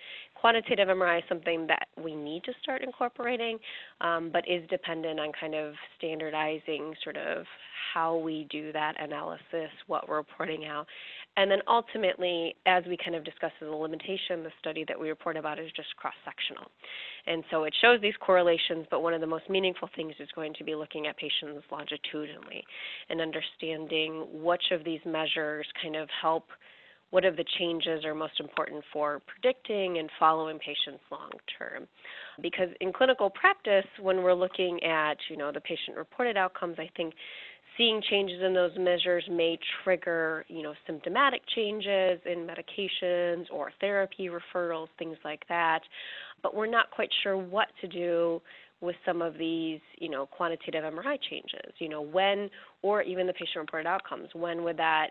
Quantitative 0.46 0.90
MRI 0.90 1.18
is 1.18 1.24
something 1.28 1.66
that 1.66 1.88
we 1.98 2.16
need 2.16 2.44
to 2.44 2.52
start 2.62 2.84
incorporating, 2.84 3.58
um, 4.00 4.30
but 4.32 4.48
is 4.48 4.62
dependent 4.70 5.20
on 5.20 5.32
kind 5.42 5.56
of 5.56 5.74
standardizing 5.98 6.94
sort 7.04 7.18
of 7.18 7.46
how 7.92 8.18
we 8.18 8.46
do 8.52 8.72
that 8.72 8.94
analysis, 9.00 9.72
what 9.88 10.08
we're 10.08 10.18
reporting 10.18 10.66
out, 10.66 10.86
and 11.36 11.50
then 11.50 11.62
ultimately, 11.68 12.56
as 12.68 12.84
we 12.88 12.96
kind 12.96 13.16
of 13.16 13.24
discussed 13.24 13.56
as 13.60 13.68
a 13.70 13.72
limitation, 13.72 14.44
the 14.44 14.52
study 14.60 14.86
that 14.88 15.00
we 15.00 15.10
report 15.10 15.36
about 15.36 15.58
is 15.58 15.72
just 15.76 15.96
cross 15.96 16.14
sectional. 16.24 16.70
And 17.26 17.44
so 17.50 17.64
it 17.64 17.74
shows 17.82 18.00
these 18.00 18.14
correlations, 18.20 18.86
but 18.92 19.02
one 19.02 19.16
of 19.16 19.22
the 19.22 19.28
most 19.28 19.50
meaningful 19.50 19.90
things 19.96 20.14
is 20.20 20.30
going 20.36 20.54
to 20.60 20.64
be 20.64 20.76
looking 20.76 21.08
at 21.08 21.18
patients 21.18 21.66
longitudinally 21.72 22.64
and 23.10 23.20
understanding 23.20 24.28
which 24.32 24.66
of 24.72 24.84
these 24.84 25.02
measures 25.08 25.66
kind 25.82 25.96
of 25.96 26.08
help 26.22 26.46
what 27.16 27.24
of 27.24 27.38
the 27.38 27.46
changes 27.58 28.04
are 28.04 28.14
most 28.14 28.42
important 28.42 28.84
for 28.92 29.22
predicting 29.26 30.00
and 30.00 30.10
following 30.20 30.60
patients 30.60 31.02
long 31.10 31.32
term 31.58 31.88
because 32.42 32.68
in 32.82 32.92
clinical 32.92 33.30
practice 33.30 33.86
when 34.02 34.22
we're 34.22 34.34
looking 34.34 34.84
at 34.84 35.16
you 35.30 35.38
know 35.38 35.50
the 35.50 35.62
patient 35.62 35.96
reported 35.96 36.36
outcomes 36.36 36.76
i 36.78 36.90
think 36.98 37.14
seeing 37.78 38.02
changes 38.10 38.42
in 38.46 38.54
those 38.54 38.72
measures 38.78 39.24
may 39.30 39.58
trigger, 39.84 40.46
you 40.48 40.64
know, 40.64 40.74
symptomatic 40.88 41.42
changes 41.56 42.22
in 42.26 42.48
medications 42.48 43.46
or 43.52 43.70
therapy 43.82 44.30
referrals, 44.30 44.88
things 44.98 45.18
like 45.26 45.44
that. 45.50 45.82
But 46.42 46.56
we're 46.56 46.68
not 46.68 46.90
quite 46.92 47.10
sure 47.22 47.36
what 47.36 47.68
to 47.82 47.88
do 47.90 48.42
with 48.80 48.96
some 49.06 49.22
of 49.22 49.38
these, 49.38 49.82
you 49.98 50.08
know, 50.10 50.26
quantitative 50.26 50.86
MRI 50.86 51.18
changes. 51.30 51.74
You 51.80 51.90
know, 51.90 52.02
when 52.02 52.50
or 52.82 53.02
even 53.02 53.28
the 53.28 53.34
patient-reported 53.34 53.88
outcomes. 53.88 54.30
When 54.34 54.64
would 54.64 54.78
that 54.78 55.08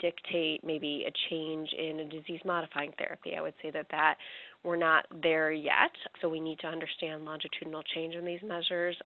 dictate 0.00 0.64
maybe 0.64 1.04
a 1.06 1.12
change 1.30 1.68
in 1.76 2.00
a 2.00 2.04
disease-modifying 2.04 2.92
therapy? 2.98 3.34
I 3.36 3.40
would 3.40 3.54
say 3.62 3.70
that 3.70 3.86
that 3.90 4.16
we're 4.64 4.76
not 4.76 5.06
there 5.22 5.50
yet, 5.52 5.90
so 6.20 6.28
we 6.28 6.40
need 6.40 6.58
to 6.60 6.68
understand 6.68 7.24
longitudinal 7.24 7.82
change 7.94 8.14
in 8.14 8.24
these 8.24 8.42
measures 8.42 8.96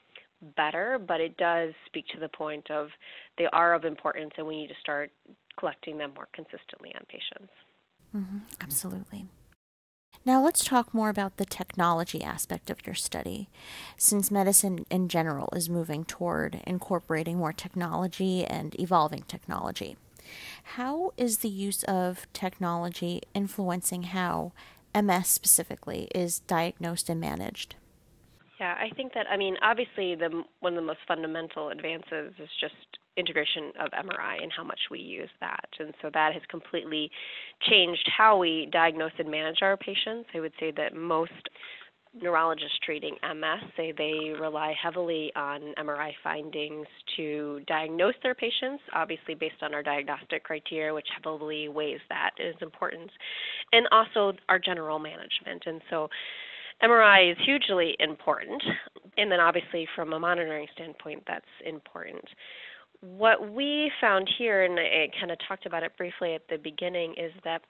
better, 0.56 0.98
but 0.98 1.20
it 1.20 1.36
does 1.36 1.72
speak 1.86 2.06
to 2.08 2.20
the 2.20 2.28
point 2.28 2.70
of 2.70 2.88
they 3.38 3.46
are 3.52 3.74
of 3.74 3.84
importance 3.84 4.32
and 4.36 4.46
we 4.46 4.56
need 4.56 4.68
to 4.68 4.74
start 4.80 5.10
collecting 5.58 5.96
them 5.96 6.12
more 6.14 6.28
consistently 6.34 6.92
on 6.94 7.02
patients. 7.08 7.52
Mm-hmm. 8.14 8.38
Absolutely. 8.60 9.26
Now, 10.24 10.42
let's 10.42 10.64
talk 10.64 10.92
more 10.92 11.08
about 11.08 11.36
the 11.36 11.44
technology 11.44 12.22
aspect 12.22 12.68
of 12.68 12.84
your 12.84 12.94
study. 12.94 13.48
Since 13.96 14.30
medicine 14.30 14.84
in 14.90 15.08
general 15.08 15.48
is 15.54 15.70
moving 15.70 16.04
toward 16.04 16.60
incorporating 16.66 17.38
more 17.38 17.52
technology 17.52 18.44
and 18.44 18.78
evolving 18.78 19.22
technology, 19.28 19.96
how 20.62 21.12
is 21.16 21.38
the 21.38 21.48
use 21.48 21.82
of 21.84 22.26
technology 22.32 23.22
influencing 23.34 24.04
how 24.04 24.52
MS 24.94 25.28
specifically 25.28 26.08
is 26.14 26.40
diagnosed 26.40 27.08
and 27.08 27.20
managed? 27.20 27.76
Yeah, 28.60 28.74
I 28.80 28.94
think 28.94 29.12
that 29.14 29.26
I 29.30 29.36
mean 29.36 29.56
obviously 29.62 30.14
the 30.14 30.42
one 30.60 30.72
of 30.72 30.76
the 30.76 30.86
most 30.86 31.00
fundamental 31.06 31.68
advances 31.68 32.32
is 32.38 32.48
just 32.60 32.74
integration 33.16 33.72
of 33.80 33.90
MRI 33.92 34.42
and 34.42 34.52
how 34.52 34.64
much 34.64 34.80
we 34.90 34.98
use 34.98 35.30
that. 35.40 35.68
And 35.78 35.94
so 36.02 36.10
that 36.12 36.34
has 36.34 36.42
completely 36.48 37.10
changed 37.68 38.08
how 38.14 38.36
we 38.36 38.68
diagnose 38.70 39.12
and 39.18 39.30
manage 39.30 39.62
our 39.62 39.76
patients. 39.76 40.28
I 40.34 40.40
would 40.40 40.52
say 40.60 40.70
that 40.76 40.94
most 40.94 41.32
neurologists 42.22 42.78
treating 42.84 43.16
MS 43.22 43.70
say 43.76 43.92
they 43.92 44.30
rely 44.40 44.74
heavily 44.80 45.32
on 45.36 45.74
MRI 45.78 46.12
findings 46.22 46.86
to 47.16 47.60
diagnose 47.66 48.14
their 48.22 48.34
patients, 48.34 48.82
obviously 48.94 49.34
based 49.34 49.62
on 49.62 49.74
our 49.74 49.82
diagnostic 49.82 50.44
criteria, 50.44 50.92
which 50.92 51.06
heavily 51.14 51.68
weighs 51.68 52.00
that 52.08 52.30
is 52.38 52.54
important, 52.60 53.10
and 53.72 53.86
also 53.92 54.32
our 54.48 54.58
general 54.58 54.98
management. 54.98 55.62
And 55.66 55.80
so 55.90 56.08
MRI 56.82 57.32
is 57.32 57.38
hugely 57.44 57.96
important, 58.00 58.62
and 59.16 59.30
then 59.30 59.40
obviously 59.40 59.86
from 59.94 60.12
a 60.12 60.18
monitoring 60.18 60.66
standpoint, 60.74 61.22
that's 61.26 61.44
important. 61.64 62.24
What 63.00 63.52
we 63.52 63.90
found 64.00 64.28
here, 64.38 64.64
and 64.64 64.78
I 64.78 65.08
kind 65.20 65.30
of 65.30 65.38
talked 65.46 65.66
about 65.66 65.82
it 65.82 65.96
briefly 65.96 66.34
at 66.34 66.42
the 66.48 66.56
beginning, 66.56 67.14
is 67.18 67.32
that 67.44 67.62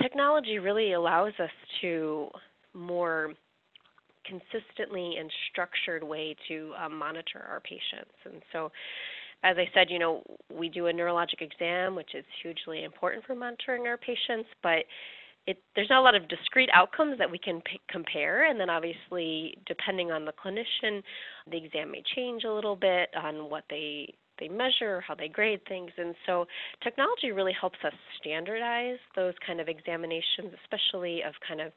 technology 0.00 0.58
really 0.58 0.92
allows 0.92 1.32
us 1.38 1.50
to 1.82 2.28
more 2.72 3.34
consistently 4.30 5.08
and 5.18 5.28
structured 5.50 6.02
way 6.14 6.26
to 6.48 6.72
um, 6.82 6.94
monitor 7.06 7.40
our 7.52 7.60
patients. 7.60 8.16
And 8.24 8.40
so, 8.52 8.70
as 9.42 9.56
I 9.58 9.66
said, 9.74 9.86
you 9.90 9.98
know, 9.98 10.22
we 10.60 10.68
do 10.68 10.86
a 10.86 10.92
neurologic 10.92 11.40
exam, 11.40 11.86
which 11.94 12.12
is 12.14 12.26
hugely 12.42 12.84
important 12.90 13.24
for 13.26 13.34
monitoring 13.34 13.86
our 13.86 13.96
patients, 14.10 14.48
but 14.62 14.82
it, 15.46 15.56
there's 15.74 15.88
not 15.88 16.00
a 16.00 16.06
lot 16.08 16.14
of 16.14 16.28
discrete 16.28 16.68
outcomes 16.80 17.16
that 17.18 17.30
we 17.34 17.38
can 17.38 17.62
p- 17.62 17.80
compare. 17.96 18.48
And 18.48 18.60
then, 18.60 18.70
obviously, 18.70 19.56
depending 19.66 20.08
on 20.10 20.22
the 20.24 20.32
clinician, 20.42 21.02
the 21.50 21.56
exam 21.64 21.90
may 21.90 22.02
change 22.14 22.44
a 22.44 22.52
little 22.52 22.76
bit 22.76 23.08
on 23.16 23.34
what 23.50 23.64
they 23.70 24.14
they 24.40 24.48
measure, 24.48 25.02
how 25.06 25.14
they 25.14 25.28
grade 25.28 25.60
things. 25.68 25.90
And 25.98 26.14
so 26.26 26.46
technology 26.82 27.30
really 27.30 27.56
helps 27.58 27.78
us 27.84 27.92
standardize 28.18 28.98
those 29.14 29.34
kind 29.46 29.60
of 29.60 29.68
examinations, 29.68 30.50
especially 30.64 31.22
of 31.22 31.34
kind 31.46 31.60
of, 31.60 31.72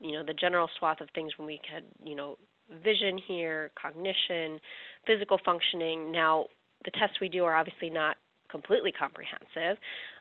you 0.00 0.12
know, 0.12 0.24
the 0.24 0.34
general 0.34 0.68
swath 0.78 1.00
of 1.00 1.08
things 1.14 1.32
when 1.36 1.46
we 1.46 1.60
had, 1.72 1.84
you 2.04 2.14
know, 2.14 2.36
vision 2.82 3.18
here, 3.26 3.70
cognition, 3.80 4.58
physical 5.06 5.38
functioning. 5.44 6.10
Now, 6.10 6.46
the 6.84 6.90
tests 6.92 7.16
we 7.20 7.28
do 7.28 7.44
are 7.44 7.54
obviously 7.54 7.90
not 7.90 8.16
completely 8.50 8.92
comprehensive, 8.92 9.78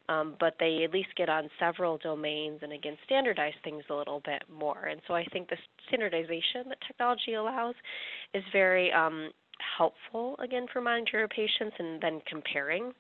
um, 0.10 0.36
but 0.39 0.56
they 0.60 0.84
at 0.84 0.92
least 0.92 1.10
get 1.15 1.30
on 1.30 1.50
several 1.60 1.98
domains 2.00 2.60
and 2.63 2.74
again 2.74 2.98
standardize 3.06 3.53
things 3.63 3.84
a 3.89 3.94
little 3.94 4.22
bit 4.25 4.44
more. 4.51 4.86
And 4.86 5.01
so 5.08 5.13
I 5.13 5.24
think 5.25 5.50
the 5.50 5.58
standardization 5.88 6.70
that 6.70 6.77
technology 6.88 7.36
allows 7.36 7.75
is 8.34 8.44
very 8.51 8.92
um, 8.92 9.30
helpful 9.77 10.36
again 10.44 10.65
for 10.72 10.82
monitoring 10.82 11.27
patients 11.30 11.75
and 11.77 12.01
then 12.01 12.22
comparing. 12.27 12.92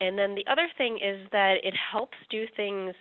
And 0.00 0.18
then 0.18 0.34
the 0.34 0.44
other 0.50 0.68
thing 0.76 0.98
is 1.02 1.28
that 1.30 1.54
it 1.62 1.74
helps 1.92 2.16
do 2.30 2.44
things 2.56 2.94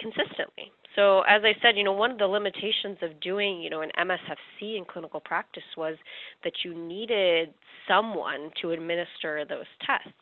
consistently. 0.00 0.72
So 0.96 1.20
as 1.28 1.42
I 1.44 1.52
said, 1.62 1.76
you 1.76 1.84
know, 1.84 1.92
one 1.92 2.10
of 2.10 2.18
the 2.18 2.26
limitations 2.26 2.98
of 3.02 3.20
doing, 3.20 3.60
you 3.60 3.70
know, 3.70 3.82
an 3.82 3.90
MSFC 3.98 4.76
in 4.78 4.84
clinical 4.84 5.20
practice 5.20 5.62
was 5.76 5.96
that 6.42 6.52
you 6.64 6.74
needed 6.74 7.52
someone 7.86 8.50
to 8.62 8.70
administer 8.72 9.44
those 9.48 9.66
tests. 9.86 10.18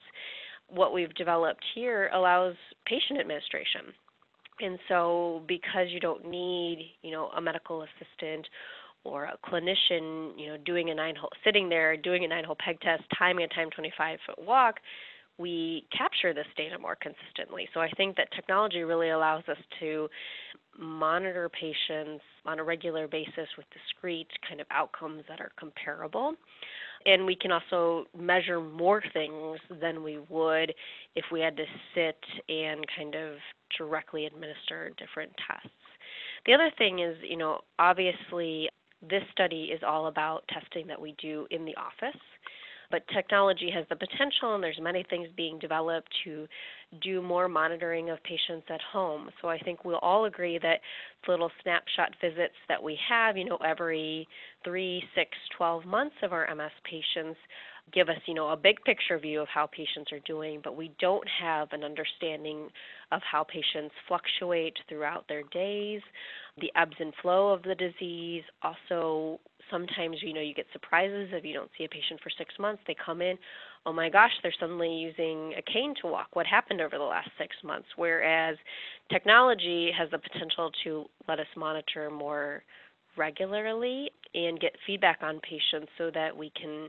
What 0.69 0.93
we've 0.93 1.15
developed 1.15 1.65
here 1.75 2.11
allows 2.13 2.55
patient 2.87 3.21
administration. 3.21 3.95
And 4.61 4.79
so 4.89 5.43
because 5.47 5.89
you 5.91 6.01
don't 6.01 6.29
need, 6.29 6.93
you 7.03 7.13
know, 7.13 7.29
a 7.37 7.41
medical 7.41 7.83
assistant 7.83 8.47
or 9.05 9.25
a 9.25 9.39
clinician, 9.49 10.33
you 10.37 10.49
know, 10.49 10.57
doing 10.65 10.91
a 10.91 10.95
nine 10.95 11.15
hole, 11.15 11.31
sitting 11.45 11.69
there 11.69 11.97
doing 11.97 12.25
a 12.25 12.29
nine 12.29 12.45
hole 12.45 12.57
peg 12.65 12.81
test, 12.81 13.03
timing 13.17 13.45
a 13.45 13.49
time 13.49 13.71
25 13.71 14.19
foot 14.27 14.45
walk, 14.45 14.77
we 15.39 15.85
capture 15.97 16.33
this 16.33 16.47
data 16.57 16.79
more 16.79 16.97
consistently. 16.97 17.69
So 17.75 17.81
I 17.81 17.91
think 17.97 18.17
that 18.17 18.29
technology 18.35 18.83
really 18.83 19.11
allows 19.11 19.43
us 19.49 19.59
to 19.81 20.09
monitor 20.79 21.49
patients 21.49 22.23
on 22.45 22.59
a 22.59 22.65
regular 22.65 23.09
basis 23.09 23.49
with 23.57 23.67
discrete 23.71 24.31
kind 24.49 24.61
of 24.61 24.67
outcomes 24.71 25.23
that 25.29 25.41
are 25.41 25.53
comparable. 25.59 26.35
And 27.07 27.27
we 27.27 27.37
can 27.37 27.53
also 27.53 28.07
measure 28.19 28.61
more 28.61 29.03
things 29.13 29.59
than 29.81 30.03
we 30.03 30.19
would 30.29 30.73
if 31.15 31.25
we 31.31 31.41
had 31.41 31.57
to 31.57 31.65
sit 31.95 32.19
and 32.49 32.85
kind 32.97 33.15
of 33.15 33.35
directly 33.77 34.27
administer 34.27 34.91
different 34.97 35.33
tests. 35.47 35.77
The 36.47 36.55
other 36.55 36.71
thing 36.79 37.01
is, 37.01 37.17
you 37.23 37.37
know, 37.37 37.61
obviously 37.79 38.69
this 39.09 39.23
study 39.33 39.65
is 39.65 39.83
all 39.87 40.07
about 40.07 40.45
testing 40.49 40.87
that 40.87 41.01
we 41.01 41.15
do 41.21 41.47
in 41.51 41.65
the 41.65 41.75
office. 41.77 42.19
But 42.95 43.03
technology 43.09 43.73
has 43.75 43.85
the 43.89 43.97
potential, 43.97 44.55
and 44.55 44.63
there's 44.63 44.79
many 44.81 45.05
things 45.11 45.27
being 45.37 45.59
developed 45.59 46.07
to 46.23 46.47
do 47.03 47.21
more 47.21 47.49
monitoring 47.49 48.09
of 48.09 48.23
patients 48.23 48.69
at 48.71 48.81
home. 48.81 49.31
So 49.43 49.49
I 49.49 49.59
think 49.59 49.85
we'll 49.85 49.97
all 49.97 50.27
agree 50.27 50.61
that 50.63 50.79
little 51.27 51.51
snapshot 51.61 52.15
visits 52.21 52.55
that 52.69 52.81
we 52.81 52.97
have, 53.09 53.37
you 53.37 53.47
know, 53.47 53.57
every 53.67 54.29
three, 54.63 55.03
six, 55.17 55.31
twelve 55.57 55.85
months 55.85 56.15
of 56.23 56.33
our 56.33 56.47
MS 56.55 56.71
patients 56.89 57.37
give 57.93 58.09
us, 58.09 58.17
you 58.27 58.35
know, 58.35 58.51
a 58.51 58.57
big 58.57 58.83
picture 58.85 59.19
view 59.19 59.41
of 59.41 59.49
how 59.49 59.67
patients 59.67 60.13
are 60.13 60.21
doing, 60.21 60.61
but 60.63 60.77
we 60.77 60.93
don't 61.01 61.29
have 61.29 61.73
an 61.73 61.83
understanding 61.83 62.69
of 63.11 63.21
how 63.29 63.45
patients 63.45 63.95
fluctuate 64.07 64.77
throughout 64.89 65.27
their 65.29 65.43
days, 65.53 66.01
the 66.61 66.71
ebbs 66.77 66.97
and 67.01 67.13
flow 67.21 67.53
of 67.53 67.63
the 67.65 67.75
disease. 67.75 68.45
Also, 68.63 69.41
sometimes, 69.71 70.17
you 70.23 70.33
know, 70.33 70.41
you 70.41 70.55
get 70.55 70.67
surprises 70.73 71.29
if 71.33 71.45
you 71.45 71.55
don't 71.55 71.71
see 71.77 71.85
a 71.85 71.89
patient 71.89 72.21
for 72.23 72.31
six 72.37 72.55
months. 72.59 72.83
They 72.87 72.97
come 73.05 73.23
in, 73.23 73.37
oh 73.87 73.93
my 73.93 74.09
gosh, 74.09 74.31
they're 74.43 74.55
suddenly 74.59 74.93
using 74.93 75.55
a 75.59 75.63
cane 75.63 75.95
to 76.03 76.09
walk. 76.09 76.29
What 76.33 76.47
happened 76.47 76.81
over 76.81 76.97
the 76.99 77.05
last 77.05 77.31
six 77.39 77.55
months? 77.63 77.89
Whereas 77.97 78.57
technology 79.11 79.91
has 79.97 80.11
the 80.11 80.19
potential 80.19 80.71
to 80.85 81.05
let 81.29 81.41
us 81.41 81.47
monitor 81.57 82.11
more 82.11 82.63
regularly 83.17 84.11
and 84.35 84.59
get 84.61 84.73
feedback 84.87 85.19
on 85.23 85.41
patients 85.41 85.91
so 85.99 86.11
that 86.13 86.37
we 86.37 86.51
can 86.61 86.89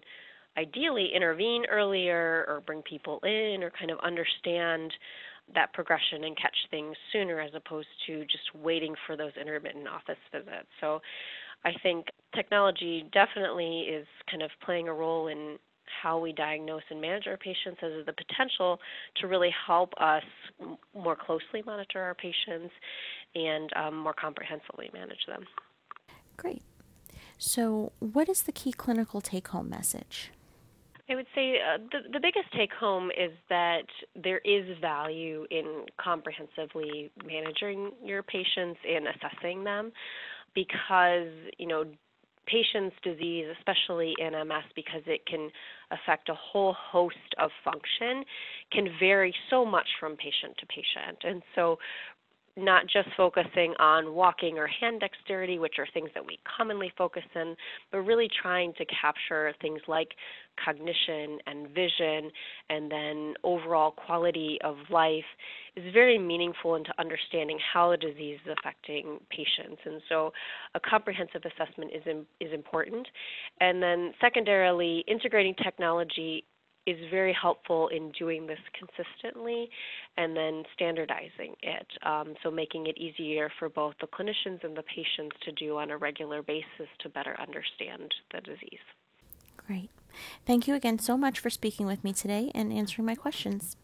ideally 0.58 1.10
intervene 1.14 1.66
earlier 1.70 2.46
or 2.48 2.62
bring 2.66 2.82
people 2.82 3.20
in 3.24 3.62
or 3.62 3.72
kind 3.78 3.92
of 3.92 4.00
understand 4.00 4.92
that 5.54 5.72
progression 5.74 6.24
and 6.24 6.36
catch 6.38 6.56
things 6.72 6.96
sooner 7.14 7.40
as 7.40 7.52
opposed 7.54 7.88
to 8.08 8.22
just 8.22 8.56
waiting 8.64 8.96
for 9.06 9.16
those 9.16 9.32
intermittent 9.40 9.88
office 9.88 10.18
visits. 10.32 10.68
So 10.82 11.02
I 11.66 11.72
think 11.82 12.06
technology 12.36 13.10
definitely 13.12 13.82
is 13.82 14.08
kind 14.30 14.44
of 14.44 14.52
playing 14.64 14.88
a 14.88 14.94
role 14.94 15.28
in 15.28 15.58
how 16.02 16.20
we 16.20 16.32
diagnose 16.32 16.84
and 16.90 17.02
manage 17.02 17.28
our 17.28 17.38
patients 17.38 17.80
has 17.82 18.06
the 18.06 18.14
potential 18.14 18.80
to 19.18 19.28
really 19.28 19.54
help 19.66 19.94
us 20.00 20.24
more 20.94 21.16
closely 21.16 21.64
monitor 21.66 22.02
our 22.02 22.16
patients 22.16 22.74
and 23.34 23.70
um, 23.76 23.98
more 23.98 24.14
comprehensively 24.14 24.90
manage 24.94 25.26
them. 25.28 25.44
Great. 26.38 26.62
So, 27.38 27.92
what 28.00 28.30
is 28.30 28.44
the 28.44 28.52
key 28.52 28.72
clinical 28.72 29.22
take 29.22 29.50
home 29.50 29.70
message? 29.70 30.32
I 31.10 31.16
would 31.16 31.28
say 31.36 31.58
uh, 31.60 31.78
the 31.92 32.00
the 32.14 32.20
biggest 32.20 32.52
take 32.56 32.74
home 32.74 33.12
is 33.12 33.32
that 33.50 33.86
there 34.16 34.40
is 34.40 34.66
value 34.82 35.46
in 35.52 35.86
comprehensively 36.04 37.12
managing 37.24 37.92
your 38.04 38.24
patients 38.24 38.80
and 38.88 39.06
assessing 39.08 39.64
them 39.64 39.92
because 40.56 41.30
you 41.58 41.68
know 41.68 41.86
patient's 42.48 42.96
disease, 43.04 43.46
especially 43.58 44.14
in 44.20 44.34
MS, 44.34 44.64
because 44.76 45.02
it 45.08 45.26
can 45.26 45.50
affect 45.92 46.30
a 46.30 46.36
whole 46.36 46.74
host 46.74 47.16
of 47.40 47.50
function, 47.64 48.24
can 48.72 48.88
vary 49.00 49.34
so 49.50 49.66
much 49.66 49.88
from 50.00 50.16
patient 50.16 50.56
to 50.60 50.66
patient. 50.68 51.18
And 51.24 51.42
so, 51.56 51.78
not 52.58 52.84
just 52.88 53.10
focusing 53.18 53.74
on 53.80 54.14
walking 54.14 54.58
or 54.58 54.68
hand 54.68 55.02
dexterity, 55.02 55.60
which 55.60 55.76
are 55.78 55.88
things 55.94 56.10
that 56.14 56.26
we 56.26 56.40
commonly 56.58 56.92
focus 56.98 57.24
in, 57.36 57.56
but 57.92 58.00
really 58.00 58.30
trying 58.42 58.74
to 58.78 58.86
capture 58.86 59.54
things 59.62 59.82
like 59.88 60.10
cognition 60.64 61.38
and 61.48 61.68
vision 61.70 62.32
and 62.70 62.90
then 62.90 63.34
overall 63.44 63.92
quality 63.92 64.58
of 64.64 64.78
life 64.90 65.26
is 65.76 65.84
very 65.94 66.18
meaningful 66.18 66.76
into 66.76 66.92
understanding 66.98 67.60
how 67.74 67.92
the 67.92 67.98
disease 67.98 68.40
is 68.46 68.56
affecting 68.58 69.20
patients. 69.30 69.82
And 69.86 70.02
so 70.08 70.32
a 70.76 70.80
comprehensive 70.80 71.42
assessment 71.46 71.92
is, 71.94 72.04
is 72.40 72.54
important. 72.54 73.08
And 73.60 73.84
then 73.84 74.14
secondarily, 74.22 75.04
integrating 75.08 75.56
technology 75.62 76.46
is 76.86 76.98
very 77.10 77.36
helpful 77.40 77.88
in 77.90 78.12
doing 78.18 78.48
this 78.48 78.60
consistently 78.78 79.70
and 80.18 80.36
then 80.36 80.64
standardizing 80.74 81.56
it. 81.62 81.88
Um, 82.04 82.36
so 82.44 82.52
making 82.52 82.88
it 82.88 82.98
easier 82.98 83.50
for 83.60 83.70
both 83.70 83.96
the 84.02 84.08
clinicians 84.08 84.64
and 84.64 84.76
the 84.76 84.84
patients 84.84 85.36
to 85.44 85.52
do 85.52 85.78
on 85.78 85.92
a 85.92 85.98
regular 85.98 86.42
basis 86.42 86.90
to 87.00 87.10
better 87.10 87.36
understand 87.40 88.14
the 88.32 88.42
disease. 88.42 88.86
Great. 89.58 89.90
Thank 90.46 90.68
you 90.68 90.76
again 90.76 91.00
so 91.00 91.18
much 91.18 91.40
for 91.40 91.50
speaking 91.50 91.86
with 91.86 92.04
me 92.04 92.14
today 92.14 92.52
and 92.54 92.72
answering 92.72 93.06
my 93.06 93.16
questions. 93.16 93.78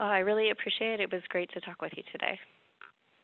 Oh, 0.00 0.06
I 0.06 0.18
really 0.18 0.50
appreciate 0.50 1.00
it. 1.00 1.00
It 1.00 1.12
was 1.12 1.22
great 1.28 1.50
to 1.52 1.60
talk 1.60 1.82
with 1.82 1.92
you 1.96 2.02
today. 2.12 2.38